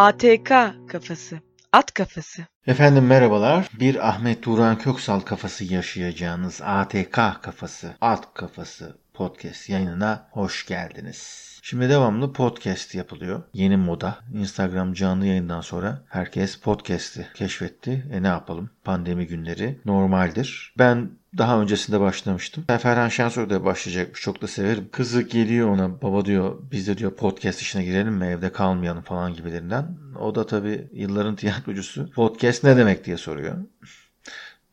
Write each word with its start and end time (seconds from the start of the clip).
ATK 0.00 0.52
kafası. 0.88 1.40
At 1.72 1.94
kafası. 1.94 2.42
Efendim 2.66 3.06
merhabalar. 3.06 3.68
Bir 3.80 4.08
Ahmet 4.08 4.42
Turan 4.42 4.78
Köksal 4.78 5.20
kafası 5.20 5.64
yaşayacağınız 5.64 6.60
ATK 6.64 7.12
kafası, 7.42 7.94
at 8.00 8.34
kafası 8.34 8.98
podcast 9.14 9.68
yayınına 9.68 10.28
hoş 10.30 10.66
geldiniz. 10.66 11.50
Şimdi 11.62 11.88
devamlı 11.88 12.32
podcast 12.32 12.94
yapılıyor. 12.94 13.42
Yeni 13.52 13.76
moda. 13.76 14.18
Instagram 14.34 14.92
canlı 14.92 15.26
yayından 15.26 15.60
sonra 15.60 16.02
herkes 16.08 16.56
podcast'i 16.56 17.26
keşfetti. 17.34 18.06
E 18.12 18.22
ne 18.22 18.26
yapalım? 18.26 18.70
Pandemi 18.84 19.26
günleri 19.26 19.80
normaldir. 19.84 20.74
Ben 20.78 21.10
daha 21.38 21.60
öncesinde 21.60 22.00
başlamıştım. 22.00 22.64
Ferhan 22.66 23.08
Şensoy 23.08 23.50
da 23.50 23.64
başlayacakmış. 23.64 24.20
Çok 24.20 24.42
da 24.42 24.46
severim. 24.46 24.88
Kızı 24.92 25.22
geliyor 25.22 25.68
ona 25.68 26.02
baba 26.02 26.24
diyor 26.24 26.58
biz 26.72 26.88
de 26.88 26.98
diyor 26.98 27.16
podcast 27.16 27.60
işine 27.60 27.84
girelim 27.84 28.14
mi 28.14 28.26
evde 28.26 28.52
kalmayalım 28.52 29.02
falan 29.02 29.34
gibilerinden. 29.34 29.98
O 30.20 30.34
da 30.34 30.46
tabii 30.46 30.88
yılların 30.92 31.36
tiyatrocusu. 31.36 32.10
Podcast 32.10 32.64
ne 32.64 32.76
demek 32.76 33.04
diye 33.04 33.16
soruyor. 33.16 33.56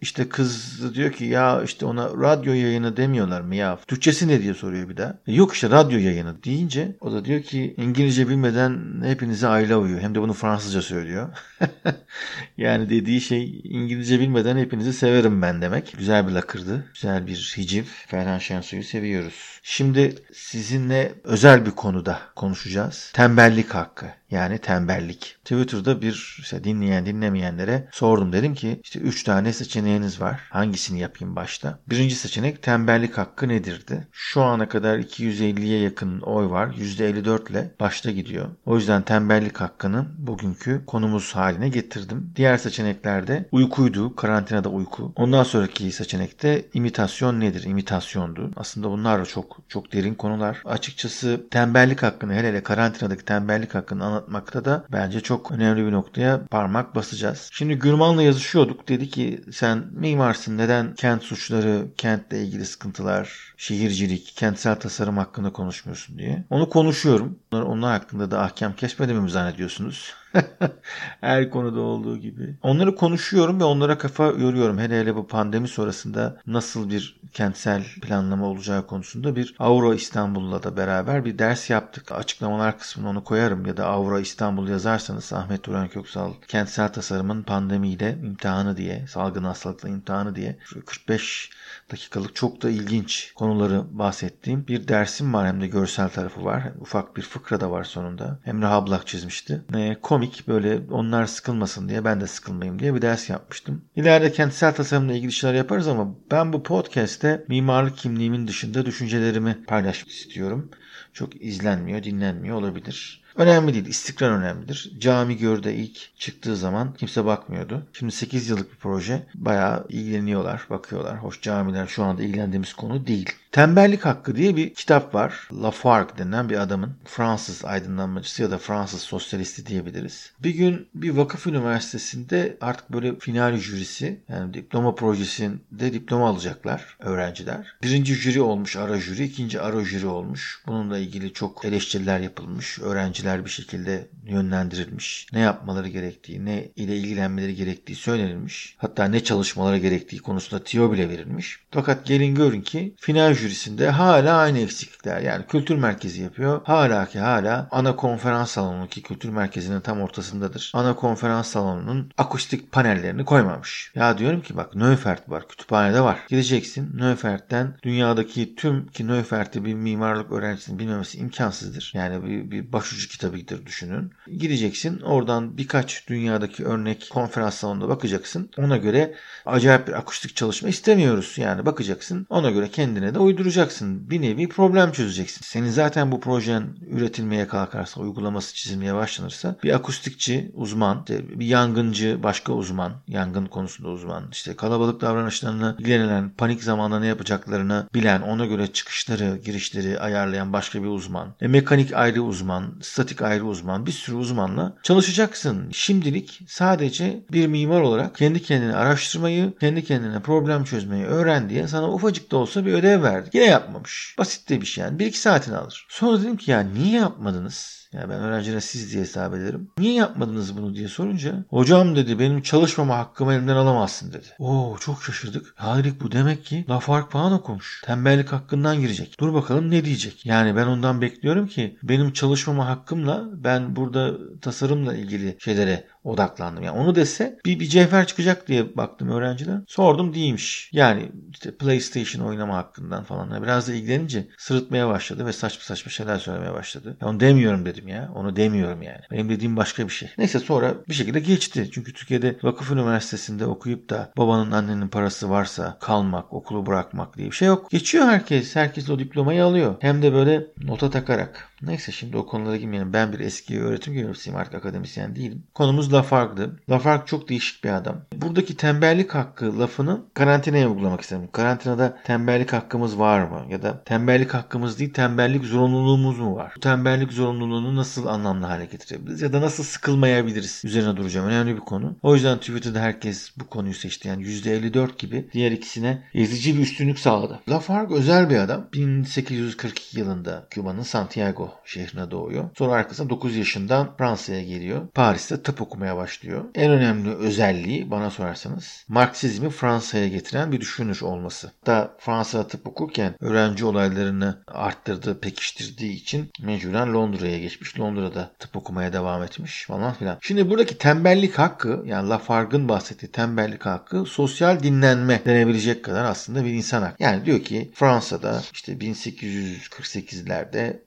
İşte 0.01 0.29
kız 0.29 0.79
diyor 0.95 1.11
ki 1.11 1.25
ya 1.25 1.63
işte 1.63 1.85
ona 1.85 2.09
radyo 2.09 2.53
yayını 2.53 2.97
demiyorlar 2.97 3.41
mı 3.41 3.55
ya? 3.55 3.79
Türkçesi 3.87 4.27
ne 4.27 4.41
diye 4.41 4.53
soruyor 4.53 4.89
bir 4.89 4.97
daha. 4.97 5.17
Yok 5.27 5.53
işte 5.53 5.69
radyo 5.69 5.99
yayını 5.99 6.43
deyince 6.43 6.95
o 7.01 7.11
da 7.11 7.25
diyor 7.25 7.41
ki 7.41 7.73
İngilizce 7.77 8.29
bilmeden 8.29 9.01
hepinize 9.03 9.47
aile 9.47 9.75
uyuyor. 9.75 10.01
Hem 10.01 10.15
de 10.15 10.21
bunu 10.21 10.33
Fransızca 10.33 10.81
söylüyor. 10.81 11.29
yani 12.57 12.89
dediği 12.89 13.21
şey 13.21 13.61
İngilizce 13.63 14.19
bilmeden 14.19 14.57
hepinizi 14.57 14.93
severim 14.93 15.41
ben 15.41 15.61
demek. 15.61 15.95
Güzel 15.97 16.27
bir 16.27 16.31
lakırdı. 16.31 16.85
Güzel 16.93 17.27
bir 17.27 17.53
hiciv. 17.57 17.83
Ferhan 18.07 18.37
Şensoy'u 18.37 18.83
seviyoruz. 18.83 19.59
Şimdi 19.63 20.15
sizinle 20.33 21.13
özel 21.23 21.65
bir 21.65 21.71
konuda 21.71 22.19
konuşacağız. 22.35 23.11
Tembellik 23.13 23.69
hakkı. 23.69 24.05
Yani 24.31 24.57
tembellik. 24.57 25.37
Twitter'da 25.43 26.01
bir 26.01 26.37
işte 26.39 26.63
dinleyen 26.63 27.05
dinlemeyenlere 27.05 27.87
sordum. 27.91 28.33
Dedim 28.33 28.53
ki 28.53 28.81
işte 28.83 28.99
3 28.99 29.23
tane 29.23 29.53
seçeneğiniz 29.53 30.21
var. 30.21 30.39
Hangisini 30.49 30.99
yapayım 30.99 31.35
başta? 31.35 31.79
Birinci 31.89 32.15
seçenek 32.15 32.63
tembellik 32.63 33.17
hakkı 33.17 33.47
nedirdi? 33.47 34.07
Şu 34.11 34.41
ana 34.41 34.69
kadar 34.69 34.99
250'ye 34.99 35.79
yakın 35.81 36.21
oy 36.21 36.49
var. 36.49 36.67
%54 36.67 37.51
ile 37.51 37.71
başta 37.79 38.11
gidiyor. 38.11 38.45
O 38.65 38.75
yüzden 38.75 39.01
tembellik 39.01 39.57
hakkını 39.57 40.05
bugünkü 40.17 40.81
konumuz 40.87 41.35
haline 41.35 41.69
getirdim. 41.69 42.33
Diğer 42.35 42.57
seçeneklerde 42.57 43.45
uykuydu. 43.51 44.15
Karantinada 44.15 44.69
uyku. 44.69 45.13
Ondan 45.15 45.43
sonraki 45.43 45.91
seçenekte 45.91 46.65
imitasyon 46.73 47.39
nedir? 47.39 47.63
İmitasyondu. 47.63 48.51
Aslında 48.55 48.89
bunlar 48.89 49.21
da 49.21 49.25
çok 49.25 49.57
çok 49.67 49.93
derin 49.93 50.15
konular. 50.15 50.61
Açıkçası 50.65 51.47
tembellik 51.51 52.03
hakkını 52.03 52.33
hele 52.33 52.47
hele 52.47 52.63
karantinadaki 52.63 53.25
tembellik 53.25 53.75
hakkını 53.75 54.16
anlatmakta 54.17 54.65
da 54.65 54.85
bence 54.91 55.19
çok 55.21 55.51
önemli 55.51 55.85
bir 55.85 55.91
noktaya 55.91 56.45
parmak 56.45 56.95
basacağız. 56.95 57.49
Şimdi 57.51 57.75
Gürman'la 57.75 58.23
yazışıyorduk. 58.23 58.87
Dedi 58.87 59.09
ki 59.09 59.41
sen 59.51 59.85
mimarsın 59.91 60.57
neden 60.57 60.95
kent 60.95 61.23
suçları, 61.23 61.87
kentle 61.97 62.43
ilgili 62.43 62.65
sıkıntılar, 62.65 63.53
şehircilik, 63.57 64.33
kentsel 64.35 64.75
tasarım 64.75 65.17
hakkında 65.17 65.51
konuşmuyorsun 65.51 66.17
diye. 66.17 66.45
Onu 66.49 66.69
konuşuyorum. 66.69 67.39
Onlar, 67.51 67.61
onlar 67.61 67.91
hakkında 67.91 68.31
da 68.31 68.41
ahkam 68.41 68.73
kesmediğimi 68.75 69.23
mi 69.23 69.29
zannediyorsunuz? 69.29 70.13
Her 71.21 71.49
konuda 71.49 71.79
olduğu 71.79 72.17
gibi. 72.17 72.55
Onları 72.63 72.95
konuşuyorum 72.95 73.59
ve 73.59 73.63
onlara 73.63 73.97
kafa 73.97 74.23
yoruyorum. 74.23 74.79
Hele 74.79 74.99
hele 74.99 75.15
bu 75.15 75.27
pandemi 75.27 75.67
sonrasında 75.67 76.41
nasıl 76.47 76.89
bir 76.89 77.19
kentsel 77.33 77.83
planlama 78.01 78.45
olacağı 78.45 78.87
konusunda 78.87 79.35
bir 79.35 79.55
Avro 79.59 79.93
İstanbul'la 79.93 80.63
da 80.63 80.77
beraber 80.77 81.25
bir 81.25 81.39
ders 81.39 81.69
yaptık. 81.69 82.11
Açıklamalar 82.11 82.79
kısmına 82.79 83.09
onu 83.09 83.23
koyarım 83.23 83.65
ya 83.65 83.77
da 83.77 83.85
Avro 83.85 84.19
İstanbul 84.19 84.67
yazarsanız 84.67 85.33
Ahmet 85.33 85.63
Turan 85.63 85.87
Köksal 85.87 86.33
kentsel 86.47 86.93
tasarımın 86.93 87.43
pandemiyle 87.43 88.17
imtihanı 88.23 88.77
diye, 88.77 89.07
salgın 89.07 89.43
hastalıkla 89.43 89.89
imtihanı 89.89 90.35
diye 90.35 90.57
45 90.85 91.49
dakikalık 91.91 92.35
çok 92.35 92.61
da 92.61 92.69
ilginç 92.69 93.31
konuları 93.35 93.83
bahsettiğim 93.91 94.67
bir 94.67 94.87
dersim 94.87 95.33
var 95.33 95.47
hem 95.47 95.61
de 95.61 95.67
görsel 95.67 96.09
tarafı 96.09 96.45
var. 96.45 96.63
Ufak 96.81 97.17
bir 97.17 97.21
fıkra 97.21 97.61
da 97.61 97.71
var 97.71 97.83
sonunda. 97.83 98.39
Emre 98.45 98.65
Hablak 98.65 99.07
çizmişti. 99.07 99.61
E, 99.75 99.97
komik 100.01 100.26
böyle 100.47 100.79
onlar 100.91 101.25
sıkılmasın 101.25 101.89
diye 101.89 102.05
ben 102.05 102.21
de 102.21 102.27
sıkılmayayım 102.27 102.79
diye 102.79 102.95
bir 102.95 103.01
ders 103.01 103.29
yapmıştım. 103.29 103.81
İleride 103.95 104.31
kentsel 104.31 104.73
tasarımla 104.73 105.13
ilgili 105.13 105.31
şeyler 105.31 105.55
yaparız 105.55 105.87
ama 105.87 106.15
ben 106.31 106.53
bu 106.53 106.63
podcast'te 106.63 107.45
mimarlık 107.47 107.97
kimliğimin 107.97 108.47
dışında 108.47 108.85
düşüncelerimi 108.85 109.65
paylaşmak 109.67 110.11
istiyorum. 110.11 110.71
Çok 111.13 111.41
izlenmiyor, 111.41 112.03
dinlenmiyor 112.03 112.57
olabilir. 112.57 113.23
Önemli 113.37 113.73
değil. 113.73 113.85
istikrar 113.85 114.31
önemlidir. 114.31 114.91
Cami 114.99 115.37
Gör'de 115.37 115.75
ilk 115.75 116.17
çıktığı 116.19 116.55
zaman 116.55 116.93
kimse 116.93 117.25
bakmıyordu. 117.25 117.87
Şimdi 117.93 118.11
8 118.11 118.49
yıllık 118.49 118.71
bir 118.71 118.77
proje. 118.77 119.25
Bayağı 119.35 119.85
ilgileniyorlar, 119.89 120.61
bakıyorlar. 120.69 121.17
Hoş 121.17 121.41
camiler 121.41 121.87
şu 121.87 122.03
anda 122.03 122.23
ilgilendiğimiz 122.23 122.73
konu 122.73 123.07
değil. 123.07 123.29
Tembellik 123.57 124.05
Hakkı 124.05 124.35
diye 124.35 124.55
bir 124.55 124.73
kitap 124.73 125.15
var. 125.15 125.47
Lafargue 125.53 126.17
denen 126.17 126.49
bir 126.49 126.61
adamın 126.61 126.95
Fransız 127.05 127.65
aydınlanmacısı 127.65 128.41
ya 128.41 128.51
da 128.51 128.57
Fransız 128.57 129.01
sosyalisti 129.01 129.65
diyebiliriz. 129.65 130.33
Bir 130.43 130.49
gün 130.49 130.87
bir 130.95 131.09
vakıf 131.09 131.47
üniversitesinde 131.47 132.57
artık 132.61 132.93
böyle 132.93 133.19
final 133.19 133.57
jürisi 133.57 134.21
yani 134.29 134.53
diploma 134.53 134.95
projesinde 134.95 135.93
diploma 135.93 136.29
alacaklar 136.29 136.97
öğrenciler. 136.99 137.67
Birinci 137.83 138.15
jüri 138.15 138.41
olmuş 138.41 138.75
ara 138.75 138.99
jüri, 138.99 139.23
ikinci 139.23 139.61
ara 139.61 139.85
jüri 139.85 140.07
olmuş. 140.07 140.61
Bununla 140.67 140.97
ilgili 140.97 141.33
çok 141.33 141.65
eleştiriler 141.65 142.19
yapılmış. 142.19 142.79
Öğrenciler 142.79 143.45
bir 143.45 143.49
şekilde 143.49 144.07
yönlendirilmiş. 144.25 145.27
Ne 145.33 145.39
yapmaları 145.39 145.87
gerektiği, 145.87 146.45
ne 146.45 146.67
ile 146.75 146.97
ilgilenmeleri 146.97 147.55
gerektiği 147.55 147.95
söylenilmiş. 147.95 148.75
Hatta 148.77 149.05
ne 149.05 149.23
çalışmaları 149.23 149.77
gerektiği 149.77 150.17
konusunda 150.17 150.63
tiyo 150.63 150.91
bile 150.91 151.09
verilmiş. 151.09 151.59
Fakat 151.71 152.05
gelin 152.05 152.35
görün 152.35 152.61
ki 152.61 152.95
final 152.97 153.33
jürisinde 153.47 153.89
hala 153.89 154.37
aynı 154.37 154.59
eksiklikler. 154.59 155.21
Yani 155.21 155.45
kültür 155.47 155.75
merkezi 155.75 156.21
yapıyor. 156.21 156.61
Hala 156.63 157.05
ki 157.05 157.19
hala 157.19 157.67
ana 157.71 157.95
konferans 157.95 158.51
salonu 158.51 158.87
ki 158.87 159.01
kültür 159.01 159.29
merkezinin 159.29 159.81
tam 159.81 160.01
ortasındadır. 160.01 160.71
Ana 160.75 160.95
konferans 160.95 161.47
salonunun 161.47 162.11
akustik 162.17 162.71
panellerini 162.71 163.25
koymamış. 163.25 163.91
Ya 163.95 164.17
diyorum 164.17 164.41
ki 164.41 164.57
bak 164.57 164.75
Neufert 164.75 165.29
var. 165.29 165.47
Kütüphanede 165.47 166.01
var. 166.01 166.19
Gideceksin 166.29 166.91
Neufert'ten 166.97 167.73
dünyadaki 167.83 168.55
tüm 168.55 168.87
ki 168.87 169.07
Neufert'i 169.07 169.65
bir 169.65 169.73
mimarlık 169.73 170.31
öğrencisinin 170.31 170.79
bilmemesi 170.79 171.17
imkansızdır. 171.17 171.91
Yani 171.95 172.25
bir, 172.25 172.51
bir 172.51 172.71
başucu 172.73 173.09
kitabıdır 173.09 173.65
düşünün. 173.65 174.11
Gideceksin 174.37 174.99
oradan 174.99 175.57
birkaç 175.57 176.07
dünyadaki 176.07 176.65
örnek 176.65 177.07
konferans 177.11 177.55
salonunda 177.55 177.89
bakacaksın. 177.89 178.49
Ona 178.57 178.77
göre 178.77 179.15
acayip 179.45 179.87
bir 179.87 179.93
akustik 179.93 180.35
çalışma 180.35 180.69
istemiyoruz. 180.69 181.33
Yani 181.37 181.65
bakacaksın 181.65 182.27
ona 182.29 182.51
göre 182.51 182.69
kendine 182.69 183.13
de 183.15 183.19
uyduracaksın. 183.27 184.09
Bir 184.09 184.21
nevi 184.21 184.49
problem 184.49 184.91
çözeceksin. 184.91 185.41
Senin 185.43 185.69
zaten 185.69 186.11
bu 186.11 186.19
projen 186.19 186.63
üretilmeye 186.89 187.47
kalkarsa, 187.47 188.01
uygulaması 188.01 188.55
çizilmeye 188.55 188.95
başlanırsa 188.95 189.55
bir 189.63 189.75
akustikçi 189.75 190.51
uzman, 190.53 191.05
bir 191.09 191.45
yangıncı 191.45 192.19
başka 192.23 192.53
uzman, 192.53 192.91
yangın 193.07 193.45
konusunda 193.45 193.89
uzman, 193.89 194.23
işte 194.31 194.55
kalabalık 194.55 195.01
davranışlarını 195.01 195.75
ilgilenen, 195.79 196.29
panik 196.37 196.63
zamanında 196.63 196.99
ne 196.99 197.07
yapacaklarını 197.07 197.87
bilen, 197.93 198.21
ona 198.21 198.45
göre 198.45 198.67
çıkışları, 198.67 199.39
girişleri 199.45 199.99
ayarlayan 199.99 200.53
başka 200.53 200.83
bir 200.83 200.87
uzman. 200.87 201.35
E, 201.41 201.47
mekanik 201.47 201.93
ayrı 201.93 202.21
uzman, 202.21 202.73
statik 202.81 203.21
ayrı 203.21 203.45
uzman, 203.45 203.85
bir 203.85 203.91
sürü 203.91 204.15
uzmanla 204.15 204.73
çalışacaksın. 204.83 205.69
Şimdilik 205.71 206.41
sadece 206.47 207.23
bir 207.31 207.47
mimar 207.47 207.81
olarak 207.81 208.15
kendi 208.15 208.41
kendine 208.41 208.75
araştırmayı, 208.75 209.53
kendi 209.59 209.83
kendine 209.83 210.19
problem 210.19 210.63
çözmeyi 210.63 211.05
öğren 211.05 211.49
diye 211.49 211.67
sana 211.67 211.93
ufacık 211.93 212.31
da 212.31 212.37
olsa 212.37 212.65
bir 212.65 212.73
ödev 212.73 213.03
verdik. 213.17 213.35
Yine 213.35 213.45
yapmamış. 213.45 214.15
Basit 214.17 214.49
de 214.49 214.61
bir 214.61 214.65
şey 214.65 214.83
yani. 214.83 214.99
Bir 214.99 215.05
iki 215.05 215.19
saatini 215.19 215.57
alır. 215.57 215.85
Sonra 215.89 216.19
dedim 216.19 216.37
ki 216.37 216.51
ya 216.51 216.59
niye 216.59 216.99
yapmadınız? 216.99 217.77
Yani 217.93 218.09
ben 218.09 218.19
öğrencilere 218.19 218.61
siz 218.61 218.93
diye 218.93 219.01
hesap 219.01 219.35
ederim. 219.35 219.71
Niye 219.77 219.93
yapmadınız 219.93 220.57
bunu 220.57 220.75
diye 220.75 220.87
sorunca 220.87 221.45
hocam 221.49 221.95
dedi 221.95 222.19
benim 222.19 222.41
çalışmama 222.41 222.97
hakkımı 222.97 223.33
elimden 223.33 223.55
alamazsın 223.55 224.13
dedi. 224.13 224.27
Oo 224.39 224.77
çok 224.79 225.03
şaşırdık. 225.03 225.53
Hayır 225.55 225.93
bu 226.01 226.11
demek 226.11 226.45
ki 226.45 226.65
Lafargue 226.69 227.09
falan 227.09 227.31
okumuş. 227.31 227.81
Tembellik 227.85 228.31
hakkından 228.31 228.79
girecek. 228.79 229.15
Dur 229.19 229.33
bakalım 229.33 229.71
ne 229.71 229.85
diyecek. 229.85 230.25
Yani 230.25 230.55
ben 230.55 230.67
ondan 230.67 231.01
bekliyorum 231.01 231.47
ki 231.47 231.77
benim 231.83 232.13
çalışmama 232.13 232.67
hakkımla 232.67 233.25
ben 233.31 233.75
burada 233.75 234.13
tasarımla 234.41 234.95
ilgili 234.95 235.37
şeylere 235.39 235.87
odaklandım. 236.07 236.63
Yani 236.63 236.79
onu 236.79 236.95
dese 236.95 237.39
bir, 237.45 237.59
bir 237.59 237.65
cevher 237.65 238.07
çıkacak 238.07 238.47
diye 238.47 238.77
baktım 238.77 239.09
öğrenciler. 239.09 239.59
Sordum 239.67 240.13
değilmiş. 240.13 240.69
Yani 240.73 241.11
işte 241.31 241.51
PlayStation 241.57 242.25
oynama 242.25 242.57
hakkından 242.57 243.03
falan. 243.03 243.43
Biraz 243.43 243.67
da 243.67 243.73
ilgilenince 243.73 244.27
sırıtmaya 244.37 244.87
başladı 244.89 245.25
ve 245.25 245.33
saçma 245.33 245.63
saçma 245.63 245.91
şeyler 245.91 246.17
söylemeye 246.17 246.53
başladı. 246.53 246.97
Ya 247.01 247.07
onu 247.07 247.19
demiyorum 247.19 247.65
dedim 247.65 247.87
ya. 247.87 248.11
Onu 248.15 248.35
demiyorum 248.35 248.81
yani. 248.81 249.01
Benim 249.11 249.29
dediğim 249.29 249.57
başka 249.57 249.87
bir 249.87 249.93
şey. 249.93 250.09
Neyse 250.17 250.39
sonra 250.39 250.73
bir 250.89 250.93
şekilde 250.93 251.19
geçti. 251.19 251.69
Çünkü 251.71 251.93
Türkiye'de 251.93 252.37
vakıf 252.43 252.71
üniversitesinde 252.71 253.45
okuyup 253.45 253.89
da 253.89 254.11
babanın 254.17 254.51
annenin 254.51 254.87
parası 254.87 255.29
varsa 255.29 255.77
kalmak, 255.79 256.33
okulu 256.33 256.65
bırakmak 256.65 257.17
diye 257.17 257.27
bir 257.27 257.35
şey 257.35 257.47
yok. 257.47 257.71
Geçiyor 257.71 258.05
herkes. 258.05 258.55
Herkes 258.55 258.89
o 258.89 258.99
diplomayı 258.99 259.43
alıyor. 259.43 259.75
Hem 259.79 260.01
de 260.01 260.13
böyle 260.13 260.47
nota 260.63 260.89
takarak. 260.89 261.49
Neyse 261.61 261.91
şimdi 261.91 262.17
o 262.17 262.25
konulara 262.25 262.55
girmeyelim. 262.55 262.93
Ben 262.93 263.13
bir 263.13 263.19
eski 263.19 263.61
öğretim 263.61 263.93
görevlisiyim 263.93 264.39
artık 264.39 264.55
akademisyen 264.55 265.15
değilim. 265.15 265.43
Konumuz 265.53 265.93
Lafargue'dı. 265.93 266.59
Lafargue 266.69 267.05
çok 267.05 267.29
değişik 267.29 267.63
bir 267.63 267.69
adam. 267.69 268.01
Buradaki 268.15 268.57
tembellik 268.57 269.15
hakkı 269.15 269.59
lafını 269.59 270.01
karantinaya 270.13 270.69
uygulamak 270.69 271.01
istedim. 271.01 271.29
Karantinada 271.31 271.97
tembellik 272.03 272.53
hakkımız 272.53 272.99
var 272.99 273.23
mı? 273.23 273.45
Ya 273.49 273.61
da 273.61 273.83
tembellik 273.83 274.33
hakkımız 274.33 274.79
değil 274.79 274.93
tembellik 274.93 275.43
zorunluluğumuz 275.45 276.19
mu 276.19 276.35
var? 276.35 276.53
Bu 276.55 276.59
tembellik 276.59 277.13
zorunluluğunu 277.13 277.75
nasıl 277.75 278.05
anlamlı 278.05 278.45
hale 278.45 278.65
getirebiliriz? 278.65 279.21
Ya 279.21 279.33
da 279.33 279.41
nasıl 279.41 279.63
sıkılmayabiliriz? 279.63 280.61
Üzerine 280.65 280.97
duracağım. 280.97 281.27
Önemli 281.27 281.55
bir 281.55 281.61
konu. 281.61 281.95
O 282.03 282.13
yüzden 282.15 282.37
Twitter'da 282.37 282.79
herkes 282.79 283.31
bu 283.37 283.47
konuyu 283.47 283.73
seçti. 283.73 284.07
Yani 284.07 284.23
%54 284.23 284.97
gibi 284.97 285.29
diğer 285.33 285.51
ikisine 285.51 286.03
ezici 286.13 286.57
bir 286.57 286.61
üstünlük 286.61 286.99
sağladı. 286.99 287.39
Lafargue 287.49 287.97
özel 287.97 288.29
bir 288.29 288.37
adam. 288.37 288.67
1842 288.73 289.99
yılında 289.99 290.47
Küba'nın 290.49 290.83
Santiago 290.83 291.46
şehrine 291.65 292.11
doğuyor. 292.11 292.49
Sonra 292.57 292.71
arkasında 292.71 293.09
9 293.09 293.35
yaşından 293.35 293.95
Fransa'ya 293.97 294.43
geliyor. 294.43 294.87
Paris'te 294.87 295.43
tıp 295.43 295.61
okumaya 295.61 295.97
başlıyor. 295.97 296.45
En 296.55 296.71
önemli 296.71 297.15
özelliği 297.15 297.91
bana 297.91 298.09
sorarsanız 298.09 298.85
Marksizmi 298.87 299.49
Fransa'ya 299.49 300.07
getiren 300.07 300.51
bir 300.51 300.61
düşünür 300.61 301.01
olması. 301.01 301.51
Da 301.65 301.95
Fransa'da 301.99 302.47
tıp 302.47 302.67
okurken 302.67 303.15
öğrenci 303.19 303.65
olaylarını 303.65 304.37
arttırdığı, 304.47 305.19
pekiştirdiği 305.19 305.93
için 305.93 306.31
mecburen 306.41 306.93
Londra'ya 306.93 307.39
geçmiş. 307.39 307.79
Londra'da 307.79 308.31
tıp 308.39 308.55
okumaya 308.55 308.93
devam 308.93 309.23
etmiş 309.23 309.65
falan 309.65 309.93
filan. 309.93 310.17
Şimdi 310.21 310.49
buradaki 310.49 310.77
tembellik 310.77 311.39
hakkı 311.39 311.83
yani 311.85 312.09
Lafargue'ın 312.09 312.69
bahsettiği 312.69 313.11
tembellik 313.11 313.65
hakkı 313.65 314.05
sosyal 314.05 314.63
dinlenme 314.63 315.21
denebilecek 315.25 315.85
kadar 315.85 316.05
aslında 316.05 316.45
bir 316.45 316.51
insan 316.51 316.81
hakkı. 316.81 317.03
Yani 317.03 317.25
diyor 317.25 317.39
ki 317.39 317.71
Fransa'da 317.73 318.41
işte 318.53 318.73
1848'lerde 318.73 320.79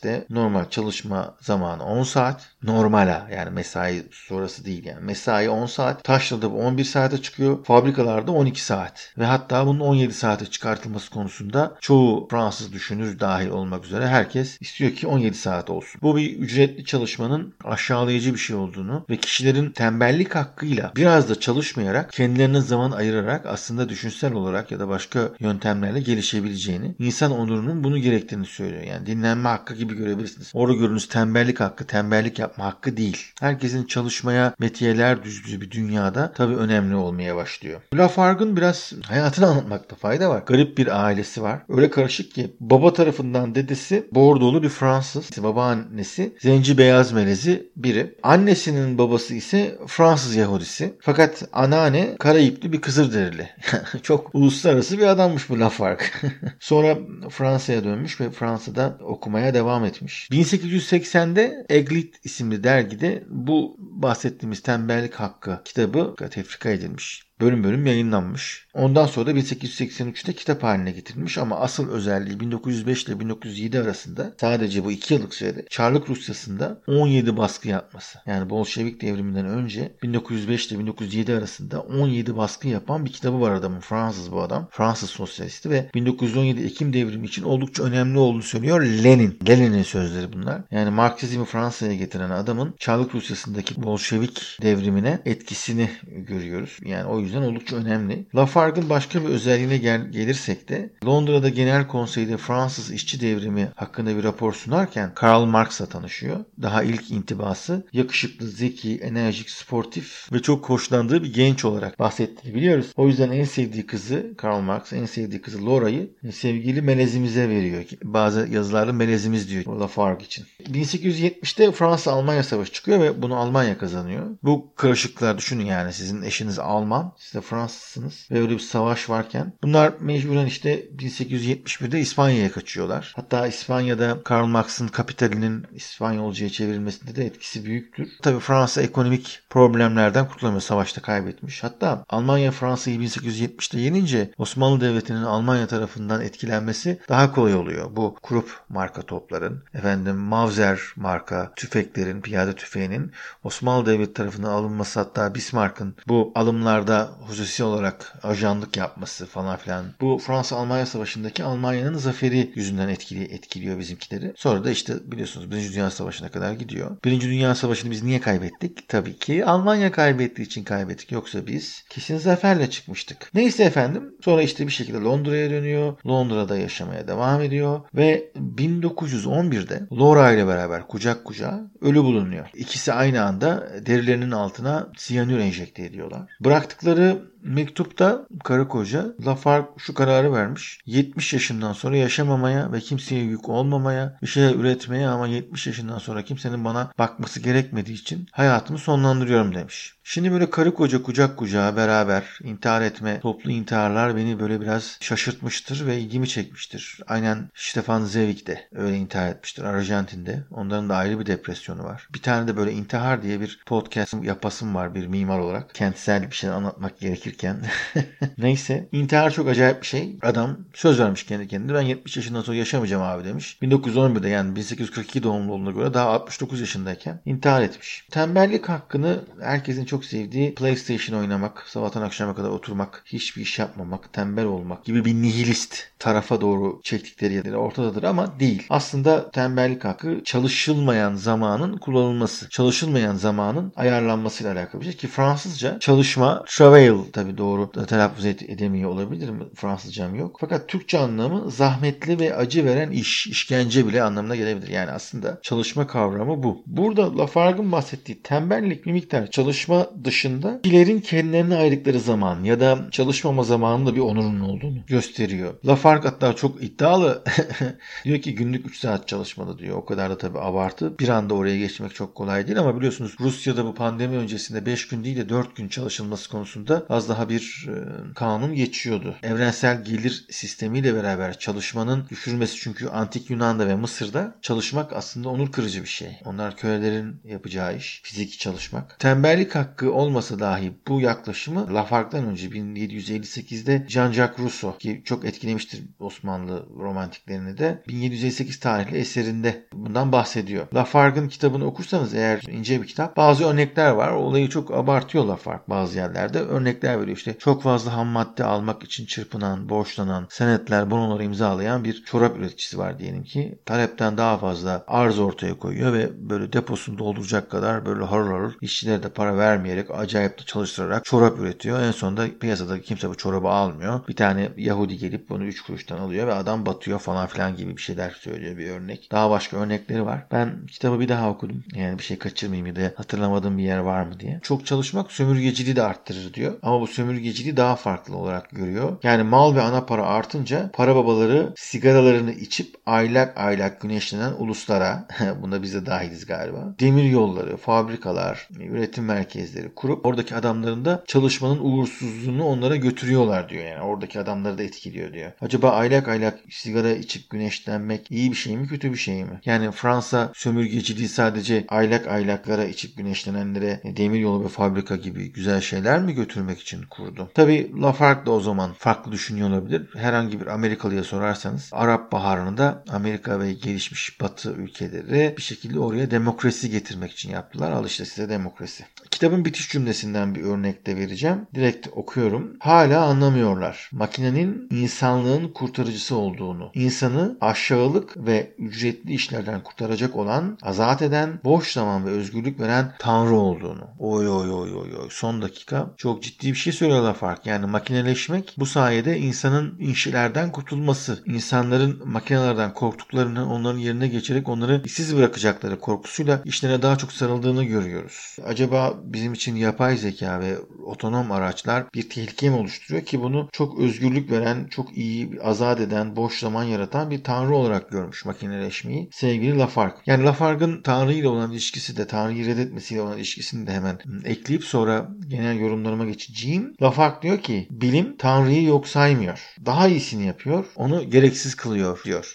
Paris'te 0.00 0.26
normal 0.30 0.70
çalışma 0.70 1.34
zamanı 1.40 1.84
10 1.84 2.02
saat. 2.02 2.48
Normal 2.62 3.08
ha 3.08 3.28
yani 3.32 3.50
mesai 3.50 4.02
sonrası 4.12 4.64
değil 4.64 4.84
yani. 4.84 5.00
Mesai 5.00 5.48
10 5.48 5.66
saat. 5.66 6.04
Taşra'da 6.04 6.48
11 6.48 6.84
saate 6.84 7.22
çıkıyor. 7.22 7.64
Fabrikalarda 7.64 8.32
12 8.32 8.64
saat. 8.64 9.12
Ve 9.18 9.24
hatta 9.24 9.66
bunun 9.66 9.80
17 9.80 10.14
saate 10.14 10.46
çıkartılması 10.46 11.10
konusunda 11.10 11.76
çoğu 11.80 12.28
Fransız 12.30 12.72
düşünür 12.72 13.20
dahil 13.20 13.48
olmak 13.48 13.84
üzere 13.84 14.06
herkes 14.06 14.58
istiyor 14.60 14.90
ki 14.92 15.06
17 15.06 15.36
saat 15.36 15.70
olsun. 15.70 16.00
Bu 16.02 16.16
bir 16.16 16.38
ücretli 16.38 16.84
çalışmanın 16.84 17.54
aşağılayıcı 17.64 18.34
bir 18.34 18.38
şey 18.38 18.56
olduğunu 18.56 19.04
ve 19.10 19.16
kişilerin 19.16 19.70
tembellik 19.70 20.34
hakkıyla 20.34 20.92
biraz 20.96 21.28
da 21.28 21.40
çalışmayarak 21.40 22.12
kendilerine 22.12 22.60
zaman 22.60 22.90
ayırarak 22.90 23.46
aslında 23.46 23.88
düşünsel 23.88 24.32
olarak 24.32 24.70
ya 24.70 24.80
da 24.80 24.88
başka 24.88 25.30
yöntemlerle 25.40 26.00
gelişebileceğini, 26.00 26.94
insan 26.98 27.32
onurunun 27.32 27.84
bunu 27.84 27.98
gerektiğini 27.98 28.46
söylüyor. 28.46 28.82
Yani 28.82 29.06
dinlenme 29.06 29.48
hakkı 29.48 29.74
gibi 29.74 29.89
görebilirsiniz. 29.94 30.50
Orada 30.54 30.76
gördüğünüz 30.76 31.08
tembellik 31.08 31.60
hakkı, 31.60 31.86
tembellik 31.86 32.38
yapma 32.38 32.64
hakkı 32.64 32.96
değil. 32.96 33.32
Herkesin 33.40 33.84
çalışmaya 33.84 34.54
metiyeler 34.58 35.24
düzdüğü 35.24 35.60
bir 35.60 35.70
dünyada 35.70 36.32
tabii 36.32 36.56
önemli 36.56 36.94
olmaya 36.94 37.36
başlıyor. 37.36 37.80
Lafargue'ın 37.94 38.56
biraz 38.56 38.92
hayatını 39.02 39.46
anlatmakta 39.50 39.96
fayda 39.96 40.30
var. 40.30 40.42
Garip 40.46 40.78
bir 40.78 41.04
ailesi 41.04 41.42
var. 41.42 41.62
Öyle 41.68 41.90
karışık 41.90 42.34
ki 42.34 42.56
baba 42.60 42.92
tarafından 42.92 43.54
dedesi 43.54 44.06
Bordolu 44.12 44.62
bir 44.62 44.68
Fransız. 44.68 45.30
Babaannesi 45.42 46.36
zenci 46.40 46.78
beyaz 46.78 47.12
melezi 47.12 47.70
biri. 47.76 48.14
Annesinin 48.22 48.98
babası 48.98 49.34
ise 49.34 49.78
Fransız 49.86 50.36
Yahudisi. 50.36 50.94
Fakat 51.00 51.42
anneanne 51.52 52.16
Karayipli 52.18 52.72
bir 52.72 52.80
Kızılderili. 52.80 53.48
Çok 54.02 54.34
uluslararası 54.34 54.98
bir 54.98 55.06
adammış 55.06 55.50
bu 55.50 55.60
Lafargue. 55.60 56.06
Sonra 56.60 56.98
Fransa'ya 57.30 57.84
dönmüş 57.84 58.20
ve 58.20 58.30
Fransa'da 58.30 58.98
okumaya 59.00 59.54
devam 59.54 59.79
etmiş. 59.84 60.28
1880'de 60.32 61.66
Eglit 61.68 62.20
isimli 62.24 62.64
dergide 62.64 63.24
bu 63.28 63.76
bahsettiğimiz 63.78 64.60
tembellik 64.62 65.14
hakkı 65.14 65.60
kitabı 65.64 66.14
tefrika 66.30 66.70
edilmiş 66.70 67.29
bölüm 67.40 67.64
bölüm 67.64 67.86
yayınlanmış. 67.86 68.66
Ondan 68.74 69.06
sonra 69.06 69.26
da 69.26 69.30
1883'te 69.30 70.32
kitap 70.32 70.62
haline 70.62 70.90
getirilmiş 70.90 71.38
ama 71.38 71.56
asıl 71.56 71.90
özelliği 71.90 72.40
1905 72.40 73.04
ile 73.04 73.20
1907 73.20 73.80
arasında 73.80 74.32
sadece 74.40 74.84
bu 74.84 74.92
iki 74.92 75.14
yıllık 75.14 75.34
sürede 75.34 75.66
Çarlık 75.70 76.10
Rusyası'nda 76.10 76.80
17 76.86 77.36
baskı 77.36 77.68
yapması. 77.68 78.18
Yani 78.26 78.50
Bolşevik 78.50 79.00
devriminden 79.00 79.46
önce 79.46 79.92
1905 80.02 80.66
ile 80.66 80.78
1907 80.78 81.34
arasında 81.34 81.80
17 81.80 82.36
baskı 82.36 82.68
yapan 82.68 83.04
bir 83.04 83.12
kitabı 83.12 83.40
var 83.40 83.52
adamın. 83.52 83.80
Fransız 83.80 84.32
bu 84.32 84.42
adam. 84.42 84.68
Fransız 84.70 85.10
sosyalisti 85.10 85.70
ve 85.70 85.90
1917 85.94 86.62
Ekim 86.62 86.92
devrimi 86.92 87.26
için 87.26 87.42
oldukça 87.42 87.82
önemli 87.82 88.18
olduğunu 88.18 88.42
söylüyor 88.42 88.82
Lenin. 88.82 89.38
Lenin'in 89.48 89.82
sözleri 89.82 90.32
bunlar. 90.32 90.62
Yani 90.70 90.90
Marksizmi 90.90 91.44
Fransa'ya 91.44 91.94
getiren 91.94 92.30
adamın 92.30 92.74
Çarlık 92.78 93.14
Rusyası'ndaki 93.14 93.82
Bolşevik 93.82 94.58
devrimine 94.62 95.18
etkisini 95.24 95.90
görüyoruz. 96.02 96.78
Yani 96.84 97.04
o 97.04 97.20
yüzden 97.20 97.29
oldukça 97.38 97.76
önemli. 97.76 98.26
Lafargue'ın 98.34 98.90
başka 98.90 99.22
bir 99.22 99.28
özelliğine 99.28 99.76
gel 99.78 100.08
gelirsek 100.10 100.68
de 100.68 100.90
Londra'da 101.06 101.48
Genel 101.48 101.86
Konsey'de 101.86 102.36
Fransız 102.36 102.90
işçi 102.90 103.20
devrimi 103.20 103.72
hakkında 103.76 104.16
bir 104.16 104.24
rapor 104.24 104.52
sunarken 104.52 105.14
Karl 105.14 105.44
Marx'la 105.44 105.86
tanışıyor. 105.86 106.44
Daha 106.62 106.82
ilk 106.82 107.10
intibası 107.10 107.86
yakışıklı, 107.92 108.46
zeki, 108.46 108.96
enerjik, 108.96 109.50
sportif 109.50 110.32
ve 110.32 110.42
çok 110.42 110.68
hoşlandığı 110.68 111.22
bir 111.22 111.34
genç 111.34 111.64
olarak 111.64 111.98
bahsettiğini 111.98 112.56
biliyoruz. 112.56 112.92
O 112.96 113.06
yüzden 113.06 113.30
en 113.30 113.44
sevdiği 113.44 113.86
kızı 113.86 114.34
Karl 114.36 114.60
Marx, 114.60 114.92
en 114.92 115.06
sevdiği 115.06 115.42
kızı 115.42 115.66
Laura'yı 115.66 116.10
sevgili 116.32 116.82
melezimize 116.82 117.48
veriyor. 117.48 117.84
Bazı 118.04 118.48
yazılarda 118.50 118.92
melezimiz 118.92 119.50
diyor 119.50 119.66
Lafargue 119.66 120.24
için. 120.24 120.44
1870'te 120.60 121.72
Fransa-Almanya 121.72 122.42
savaşı 122.42 122.72
çıkıyor 122.72 123.00
ve 123.00 123.22
bunu 123.22 123.36
Almanya 123.36 123.78
kazanıyor. 123.78 124.26
Bu 124.42 124.74
karışıklar 124.76 125.38
düşünün 125.38 125.64
yani 125.64 125.92
sizin 125.92 126.22
eşiniz 126.22 126.58
Alman, 126.58 127.12
siz 127.20 127.34
de 127.34 127.40
Fransızsınız 127.40 128.28
ve 128.30 128.40
öyle 128.40 128.50
bir 128.50 128.58
savaş 128.58 129.10
varken 129.10 129.52
bunlar 129.62 129.92
mecburen 130.00 130.46
işte 130.46 130.88
1871'de 130.98 132.00
İspanya'ya 132.00 132.52
kaçıyorlar. 132.52 133.12
Hatta 133.16 133.46
İspanya'da 133.46 134.22
Karl 134.24 134.46
Marx'ın 134.46 134.88
Kapitalinin 134.88 135.66
İspanyolcaya 135.72 136.50
çevrilmesinde 136.50 137.16
de 137.16 137.26
etkisi 137.26 137.64
büyüktür. 137.64 138.08
Tabii 138.22 138.40
Fransa 138.40 138.82
ekonomik 138.82 139.40
problemlerden 139.50 140.28
kurtulamıyor. 140.28 140.60
Savaşta 140.60 141.02
kaybetmiş. 141.02 141.64
Hatta 141.64 142.04
Almanya 142.08 142.50
Fransa'yı 142.50 142.98
1870'te 142.98 143.80
yenince 143.80 144.30
Osmanlı 144.38 144.80
Devleti'nin 144.80 145.22
Almanya 145.22 145.66
tarafından 145.66 146.20
etkilenmesi 146.20 147.00
daha 147.08 147.32
kolay 147.32 147.54
oluyor. 147.54 147.96
Bu 147.96 148.16
Krupp 148.22 148.50
marka 148.68 149.02
topların, 149.02 149.62
efendim 149.74 150.16
Mauser 150.16 150.80
marka 150.96 151.52
tüfeklerin, 151.56 152.20
piyade 152.20 152.52
tüfeğinin 152.52 153.12
Osmanlı 153.44 153.86
Devleti 153.86 154.12
tarafından 154.12 154.50
alınması 154.50 155.00
hatta 155.00 155.34
Bismarck'ın 155.34 155.96
bu 156.08 156.32
alımlarda 156.34 157.09
hususi 157.20 157.64
olarak 157.64 158.18
ajanlık 158.22 158.76
yapması 158.76 159.26
falan 159.26 159.56
filan. 159.56 159.84
Bu 160.00 160.18
Fransa-Almanya 160.18 160.86
Savaşı'ndaki 160.86 161.44
Almanya'nın 161.44 161.98
zaferi 161.98 162.52
yüzünden 162.54 162.88
etkili, 162.88 163.24
etkiliyor 163.24 163.78
bizimkileri. 163.78 164.32
Sonra 164.36 164.64
da 164.64 164.70
işte 164.70 164.94
biliyorsunuz 165.04 165.50
Birinci 165.50 165.72
Dünya 165.72 165.90
Savaşı'na 165.90 166.28
kadar 166.28 166.52
gidiyor. 166.52 166.96
Birinci 167.04 167.28
Dünya 167.28 167.54
Savaşı'nı 167.54 167.90
biz 167.90 168.02
niye 168.02 168.20
kaybettik? 168.20 168.88
Tabii 168.88 169.18
ki 169.18 169.44
Almanya 169.44 169.92
kaybettiği 169.92 170.46
için 170.46 170.64
kaybettik. 170.64 171.12
Yoksa 171.12 171.46
biz 171.46 171.84
kesin 171.90 172.18
zaferle 172.18 172.70
çıkmıştık. 172.70 173.30
Neyse 173.34 173.64
efendim. 173.64 174.14
Sonra 174.24 174.42
işte 174.42 174.66
bir 174.66 174.72
şekilde 174.72 174.98
Londra'ya 174.98 175.50
dönüyor. 175.50 175.96
Londra'da 176.06 176.58
yaşamaya 176.58 177.08
devam 177.08 177.42
ediyor. 177.42 177.80
Ve 177.94 178.32
1911'de 178.56 179.80
Laura 179.92 180.32
ile 180.32 180.46
beraber 180.46 180.88
kucak 180.88 181.24
kucağa 181.24 181.60
ölü 181.80 181.98
bulunuyor. 181.98 182.50
İkisi 182.54 182.92
aynı 182.92 183.24
anda 183.24 183.68
derilerinin 183.86 184.30
altına 184.30 184.88
siyanür 184.96 185.38
enjekte 185.38 185.84
ediyorlar. 185.84 186.22
Bıraktıkları 186.40 186.99
bunları 187.00 187.18
mektupta 187.42 188.26
karı 188.44 188.68
koca 188.68 189.06
Lafargue 189.26 189.70
şu 189.78 189.94
kararı 189.94 190.32
vermiş. 190.32 190.78
70 190.86 191.32
yaşından 191.32 191.72
sonra 191.72 191.96
yaşamamaya 191.96 192.72
ve 192.72 192.80
kimseye 192.80 193.22
yük 193.22 193.48
olmamaya, 193.48 194.18
bir 194.22 194.26
şeyler 194.26 194.54
üretmeye 194.54 195.08
ama 195.08 195.26
70 195.26 195.66
yaşından 195.66 195.98
sonra 195.98 196.22
kimsenin 196.22 196.64
bana 196.64 196.92
bakması 196.98 197.40
gerekmediği 197.40 197.96
için 197.96 198.28
hayatımı 198.32 198.78
sonlandırıyorum 198.78 199.54
demiş. 199.54 199.94
Şimdi 200.04 200.32
böyle 200.32 200.50
karı 200.50 200.74
koca 200.74 201.02
kucak 201.02 201.36
kucağa 201.36 201.76
beraber 201.76 202.38
intihar 202.42 202.82
etme, 202.82 203.20
toplu 203.20 203.50
intiharlar 203.50 204.16
beni 204.16 204.40
böyle 204.40 204.60
biraz 204.60 204.98
şaşırtmıştır 205.00 205.86
ve 205.86 205.98
ilgimi 205.98 206.28
çekmiştir. 206.28 207.00
Aynen 207.06 207.50
Stefan 207.54 208.04
Zweig 208.04 208.46
de 208.46 208.68
öyle 208.74 208.96
intihar 208.96 209.28
etmiştir 209.28 209.62
Arjantin'de. 209.62 210.44
Onların 210.50 210.88
da 210.88 210.96
ayrı 210.96 211.20
bir 211.20 211.26
depresyonu 211.26 211.84
var. 211.84 212.08
Bir 212.14 212.22
tane 212.22 212.48
de 212.48 212.56
böyle 212.56 212.72
intihar 212.72 213.22
diye 213.22 213.40
bir 213.40 213.60
podcast 213.66 214.14
yapasım 214.22 214.74
var 214.74 214.94
bir 214.94 215.06
mimar 215.06 215.38
olarak. 215.38 215.74
Kentsel 215.74 216.30
bir 216.30 216.36
şey 216.36 216.50
anlatmak 216.50 217.00
gerekir 217.00 217.29
gerekirken. 217.30 217.62
Neyse. 218.38 218.88
intihar 218.92 219.30
çok 219.30 219.48
acayip 219.48 219.82
bir 219.82 219.86
şey. 219.86 220.16
Adam 220.22 220.58
söz 220.74 221.00
vermiş 221.00 221.26
kendi 221.26 221.48
kendine. 221.48 221.74
Ben 221.74 221.80
70 221.80 222.16
yaşından 222.16 222.42
sonra 222.42 222.56
yaşamayacağım 222.56 223.02
abi 223.02 223.24
demiş. 223.24 223.58
1911'de 223.62 224.28
yani 224.28 224.56
1842 224.56 225.22
doğumlu 225.22 225.52
olduğuna 225.52 225.70
göre 225.70 225.94
daha 225.94 226.08
69 226.08 226.60
yaşındayken 226.60 227.20
intihar 227.26 227.62
etmiş. 227.62 228.06
Tembellik 228.10 228.68
hakkını 228.68 229.24
herkesin 229.40 229.84
çok 229.84 230.04
sevdiği 230.04 230.54
PlayStation 230.54 231.18
oynamak, 231.18 231.64
sabahtan 231.68 232.02
akşama 232.02 232.34
kadar 232.34 232.48
oturmak, 232.48 233.02
hiçbir 233.06 233.42
iş 233.42 233.58
yapmamak, 233.58 234.12
tembel 234.12 234.44
olmak 234.44 234.84
gibi 234.84 235.04
bir 235.04 235.14
nihilist 235.14 235.84
tarafa 235.98 236.40
doğru 236.40 236.80
çektikleri 236.82 237.34
yerleri 237.34 237.56
ortadadır 237.56 238.02
ama 238.02 238.40
değil. 238.40 238.66
Aslında 238.70 239.30
tembellik 239.30 239.84
hakkı 239.84 240.20
çalışılmayan 240.24 241.14
zamanın 241.14 241.76
kullanılması, 241.76 242.48
çalışılmayan 242.48 243.14
zamanın 243.14 243.72
ayarlanmasıyla 243.76 244.52
alakalı 244.52 244.80
bir 244.80 244.86
şey 244.86 244.96
ki 244.96 245.08
Fransızca 245.08 245.78
çalışma, 245.78 246.44
travail 246.46 247.12
tabii 247.20 247.38
doğru 247.38 247.70
telaffuz 247.86 248.24
edemiyor 248.24 248.90
olabilir 248.90 249.30
mi? 249.30 249.44
Fransızcam 249.54 250.14
yok. 250.14 250.36
Fakat 250.40 250.68
Türkçe 250.68 250.98
anlamı 250.98 251.50
zahmetli 251.50 252.18
ve 252.18 252.36
acı 252.36 252.64
veren 252.64 252.90
iş, 252.90 253.26
işkence 253.26 253.86
bile 253.86 254.02
anlamına 254.02 254.36
gelebilir. 254.36 254.68
Yani 254.68 254.90
aslında 254.90 255.38
çalışma 255.42 255.86
kavramı 255.86 256.42
bu. 256.42 256.62
Burada 256.66 257.18
Lafargue'ın 257.18 257.72
bahsettiği 257.72 258.22
tembellik 258.22 258.86
bir 258.86 258.92
miktar 258.92 259.30
çalışma 259.30 259.86
dışında 260.04 260.60
kişilerin 260.62 261.00
kendilerine 261.00 261.56
ayırdıkları 261.56 262.00
zaman 262.00 262.44
ya 262.44 262.60
da 262.60 262.78
çalışmama 262.90 263.42
zamanında 263.42 263.94
bir 263.94 264.00
onurun 264.00 264.40
olduğunu 264.40 264.78
gösteriyor. 264.86 265.54
Lafargue 265.66 266.10
hatta 266.10 266.36
çok 266.36 266.62
iddialı 266.62 267.24
diyor 268.04 268.18
ki 268.18 268.34
günlük 268.34 268.66
3 268.66 268.78
saat 268.78 269.08
çalışmalı 269.08 269.58
diyor. 269.58 269.76
O 269.76 269.84
kadar 269.84 270.10
da 270.10 270.18
tabii 270.18 270.38
abartı. 270.38 270.98
Bir 270.98 271.08
anda 271.08 271.34
oraya 271.34 271.58
geçmek 271.58 271.94
çok 271.94 272.14
kolay 272.14 272.46
değil 272.46 272.58
ama 272.58 272.76
biliyorsunuz 272.76 273.16
Rusya'da 273.20 273.64
bu 273.64 273.74
pandemi 273.74 274.16
öncesinde 274.16 274.66
5 274.66 274.88
gün 274.88 275.04
değil 275.04 275.16
de 275.16 275.28
4 275.28 275.56
gün 275.56 275.68
çalışılması 275.68 276.30
konusunda 276.30 276.86
az 276.88 277.08
daha 277.10 277.28
bir 277.28 277.68
e, 277.68 277.74
kanun 278.14 278.54
geçiyordu. 278.54 279.16
Evrensel 279.22 279.84
gelir 279.84 280.26
sistemiyle 280.30 280.94
beraber 280.94 281.38
çalışmanın 281.38 282.08
düşürmesi 282.08 282.56
çünkü 282.56 282.88
antik 282.88 283.30
Yunan'da 283.30 283.68
ve 283.68 283.74
Mısır'da 283.74 284.34
çalışmak 284.42 284.92
aslında 284.92 285.28
onur 285.28 285.52
kırıcı 285.52 285.82
bir 285.82 285.88
şey. 285.88 286.20
Onlar 286.24 286.56
kölelerin 286.56 287.20
yapacağı 287.24 287.76
iş. 287.76 288.00
Fiziki 288.04 288.38
çalışmak. 288.38 288.98
Tembellik 288.98 289.54
hakkı 289.54 289.92
olmasa 289.92 290.38
dahi 290.38 290.72
bu 290.88 291.00
yaklaşımı 291.00 291.74
Lafargue'dan 291.74 292.24
önce 292.24 292.46
1758'de 292.48 293.86
Jean-Jacques 293.88 294.38
Rousseau 294.38 294.78
ki 294.78 295.02
çok 295.04 295.24
etkilemiştir 295.24 295.82
Osmanlı 295.98 296.66
romantiklerini 296.78 297.58
de 297.58 297.82
1758 297.88 298.60
tarihli 298.60 298.98
eserinde 298.98 299.66
bundan 299.72 300.12
bahsediyor. 300.12 300.66
Lafargue'ın 300.74 301.28
kitabını 301.28 301.64
okursanız 301.64 302.14
eğer 302.14 302.42
ince 302.50 302.82
bir 302.82 302.86
kitap 302.86 303.16
bazı 303.16 303.46
örnekler 303.46 303.90
var. 303.90 304.10
Olayı 304.12 304.48
çok 304.48 304.70
abartıyor 304.70 305.24
Lafargue 305.24 305.64
bazı 305.68 305.98
yerlerde. 305.98 306.38
Örnekler 306.38 306.99
veriyor 307.00 307.16
işte 307.16 307.36
çok 307.38 307.62
fazla 307.62 307.96
ham 307.96 308.06
madde 308.06 308.44
almak 308.44 308.82
için 308.82 309.06
çırpınan, 309.06 309.68
borçlanan, 309.68 310.26
senetler, 310.30 310.90
bonoları 310.90 311.24
imzalayan 311.24 311.84
bir 311.84 312.04
çorap 312.04 312.36
üreticisi 312.36 312.78
var 312.78 312.98
diyelim 312.98 313.24
ki. 313.24 313.58
Talepten 313.66 314.16
daha 314.16 314.38
fazla 314.38 314.84
arz 314.88 315.18
ortaya 315.18 315.58
koyuyor 315.58 315.92
ve 315.92 316.30
böyle 316.30 316.52
deposunu 316.52 316.98
dolduracak 316.98 317.50
kadar 317.50 317.86
böyle 317.86 318.04
harıl 318.04 318.30
harıl 318.30 318.52
işçilere 318.60 319.02
de 319.02 319.08
para 319.08 319.36
vermeyerek 319.36 319.90
acayip 319.90 320.38
de 320.38 320.42
çalıştırarak 320.42 321.04
çorap 321.04 321.38
üretiyor. 321.38 321.82
En 321.82 321.90
sonunda 321.90 322.26
piyasada 322.40 322.80
kimse 322.80 323.08
bu 323.08 323.16
çorabı 323.16 323.48
almıyor. 323.48 324.00
Bir 324.08 324.16
tane 324.16 324.48
Yahudi 324.56 324.98
gelip 324.98 325.28
bunu 325.28 325.44
3 325.44 325.60
kuruştan 325.60 325.98
alıyor 325.98 326.26
ve 326.26 326.34
adam 326.34 326.66
batıyor 326.66 326.98
falan 326.98 327.26
filan 327.26 327.56
gibi 327.56 327.76
bir 327.76 327.82
şeyler 327.82 328.10
söylüyor 328.10 328.58
bir 328.58 328.70
örnek. 328.70 329.08
Daha 329.12 329.30
başka 329.30 329.56
örnekleri 329.56 330.06
var. 330.06 330.26
Ben 330.32 330.66
kitabı 330.66 331.00
bir 331.00 331.08
daha 331.08 331.30
okudum. 331.30 331.64
Yani 331.74 331.98
bir 331.98 332.02
şey 332.02 332.18
kaçırmayayım 332.18 332.66
ya 332.66 332.76
da 332.76 332.92
hatırlamadığım 332.96 333.58
bir 333.58 333.62
yer 333.62 333.78
var 333.78 334.02
mı 334.02 334.20
diye. 334.20 334.40
Çok 334.42 334.66
çalışmak 334.66 335.12
sömürgeciliği 335.12 335.76
de 335.76 335.82
arttırır 335.82 336.34
diyor. 336.34 336.54
Ama 336.62 336.80
bu 336.80 336.86
sömürgeciliği 336.90 337.56
daha 337.56 337.76
farklı 337.76 338.16
olarak 338.16 338.50
görüyor. 338.50 338.96
Yani 339.02 339.22
mal 339.22 339.54
ve 339.54 339.62
ana 339.62 339.86
para 339.86 340.06
artınca 340.06 340.70
para 340.72 340.96
babaları 340.96 341.52
sigaralarını 341.56 342.32
içip 342.32 342.74
aylak 342.86 343.38
aylak 343.38 343.80
güneşlenen 343.80 344.32
uluslara, 344.38 345.08
bunda 345.42 345.62
biz 345.62 345.74
de 345.74 345.86
dahiliz 345.86 346.26
galiba, 346.26 346.74
demir 346.80 347.04
yolları, 347.04 347.56
fabrikalar, 347.56 348.48
üretim 348.58 349.04
merkezleri 349.04 349.74
kurup 349.74 350.06
oradaki 350.06 350.34
adamların 350.34 350.84
da 350.84 351.04
çalışmanın 351.06 351.58
uğursuzluğunu 351.60 352.44
onlara 352.44 352.76
götürüyorlar 352.76 353.48
diyor. 353.48 353.64
Yani 353.64 353.82
oradaki 353.82 354.20
adamları 354.20 354.58
da 354.58 354.62
etkiliyor 354.62 355.12
diyor. 355.12 355.32
Acaba 355.40 355.70
aylak 355.70 356.08
aylak 356.08 356.38
sigara 356.50 356.92
içip 356.92 357.30
güneşlenmek 357.30 358.10
iyi 358.10 358.30
bir 358.30 358.36
şey 358.36 358.56
mi 358.56 358.68
kötü 358.68 358.92
bir 358.92 358.98
şey 358.98 359.24
mi? 359.24 359.40
Yani 359.44 359.70
Fransa 359.70 360.32
sömürgeciliği 360.34 361.08
sadece 361.08 361.64
aylak 361.68 362.06
aylaklara 362.06 362.64
içip 362.64 362.96
güneşlenenlere 362.96 363.80
demir 363.84 364.20
yolu 364.20 364.44
ve 364.44 364.48
fabrika 364.48 364.96
gibi 364.96 365.32
güzel 365.32 365.60
şeyler 365.60 366.00
mi 366.00 366.14
götürmek 366.14 366.60
için 366.60 366.79
kurdu? 366.90 367.30
Tabi 367.34 367.72
Lafargue 367.82 368.26
da 368.26 368.30
o 368.30 368.40
zaman 368.40 368.72
farklı 368.72 369.12
düşünüyor 369.12 369.50
olabilir. 369.50 369.88
Herhangi 369.96 370.40
bir 370.40 370.46
Amerikalıya 370.46 371.04
sorarsanız 371.04 371.70
Arap 371.72 372.12
Baharı'nı 372.12 372.56
da 372.56 372.84
Amerika 372.88 373.40
ve 373.40 373.52
gelişmiş 373.52 374.20
Batı 374.20 374.52
ülkeleri 374.52 375.34
bir 375.36 375.42
şekilde 375.42 375.80
oraya 375.80 376.10
demokrasi 376.10 376.70
getirmek 376.70 377.12
için 377.12 377.30
yaptılar. 377.30 377.72
Al 377.72 377.86
işte 377.86 378.04
size 378.04 378.28
demokrasi. 378.28 378.84
Kitabın 379.10 379.44
bitiş 379.44 379.70
cümlesinden 379.70 380.34
bir 380.34 380.44
örnek 380.44 380.86
de 380.86 380.96
vereceğim. 380.96 381.46
Direkt 381.54 381.88
okuyorum. 381.92 382.56
Hala 382.60 383.04
anlamıyorlar. 383.04 383.90
Makinenin 383.92 384.68
insanlığın 384.70 385.48
kurtarıcısı 385.48 386.16
olduğunu, 386.16 386.70
insanı 386.74 387.36
aşağılık 387.40 388.26
ve 388.26 388.54
ücretli 388.58 389.12
işlerden 389.12 389.62
kurtaracak 389.62 390.16
olan, 390.16 390.58
azat 390.62 391.02
eden, 391.02 391.40
boş 391.44 391.72
zaman 391.72 392.06
ve 392.06 392.10
özgürlük 392.10 392.60
veren 392.60 392.92
Tanrı 392.98 393.34
olduğunu. 393.34 393.88
Oy 393.98 394.28
oy 394.28 394.50
oy 394.50 394.72
oy 394.72 394.96
oy. 394.96 395.08
Son 395.10 395.42
dakika 395.42 395.90
çok 395.96 396.22
ciddi 396.22 396.48
bir 396.48 396.54
şey 396.54 396.69
söylüyorlar 396.72 397.14
fark. 397.14 397.46
Yani 397.46 397.66
makineleşmek 397.66 398.54
bu 398.58 398.66
sayede 398.66 399.18
insanın 399.18 399.78
işlerden 399.78 400.52
kurtulması, 400.52 401.22
insanların 401.26 402.08
makinelerden 402.08 402.74
korktuklarını 402.74 403.52
onların 403.52 403.78
yerine 403.78 404.08
geçerek 404.08 404.48
onları 404.48 404.82
işsiz 404.84 405.16
bırakacakları 405.16 405.80
korkusuyla 405.80 406.42
işlerine 406.44 406.82
daha 406.82 406.98
çok 406.98 407.12
sarıldığını 407.12 407.64
görüyoruz. 407.64 408.36
Acaba 408.44 408.94
bizim 409.04 409.32
için 409.32 409.56
yapay 409.56 409.96
zeka 409.96 410.40
ve 410.40 410.58
otonom 410.84 411.32
araçlar 411.32 411.84
bir 411.94 412.08
tehlike 412.08 412.50
mi 412.50 412.56
oluşturuyor 412.56 413.04
ki 413.04 413.20
bunu 413.20 413.48
çok 413.52 413.78
özgürlük 413.78 414.30
veren, 414.30 414.66
çok 414.70 414.96
iyi, 414.96 415.40
azat 415.42 415.80
eden, 415.80 416.16
boş 416.16 416.38
zaman 416.38 416.64
yaratan 416.64 417.10
bir 417.10 417.24
tanrı 417.24 417.54
olarak 417.54 417.90
görmüş 417.90 418.24
makineleşmeyi 418.24 419.08
sevgili 419.12 419.58
Lafargue. 419.58 420.00
Yani 420.06 420.24
Lafargue'ın 420.24 420.82
Tanrı 420.82 421.12
ile 421.12 421.28
olan 421.28 421.52
ilişkisi 421.52 421.96
de, 421.96 422.06
Tanrı'yı 422.06 422.46
reddetmesiyle 422.46 423.02
olan 423.02 423.16
ilişkisini 423.16 423.66
de 423.66 423.72
hemen 423.72 423.98
ekleyip 424.24 424.64
sonra 424.64 425.08
genel 425.28 425.58
yorumlarıma 425.60 426.04
geçeceğim. 426.04 426.49
Lafargue 426.82 427.22
diyor 427.22 427.38
ki 427.38 427.68
bilim 427.70 428.16
Tanrı'yı 428.16 428.64
yok 428.64 428.88
saymıyor. 428.88 429.40
Daha 429.66 429.88
iyisini 429.88 430.26
yapıyor. 430.26 430.64
Onu 430.76 431.10
gereksiz 431.10 431.54
kılıyor 431.54 432.00
diyor. 432.04 432.34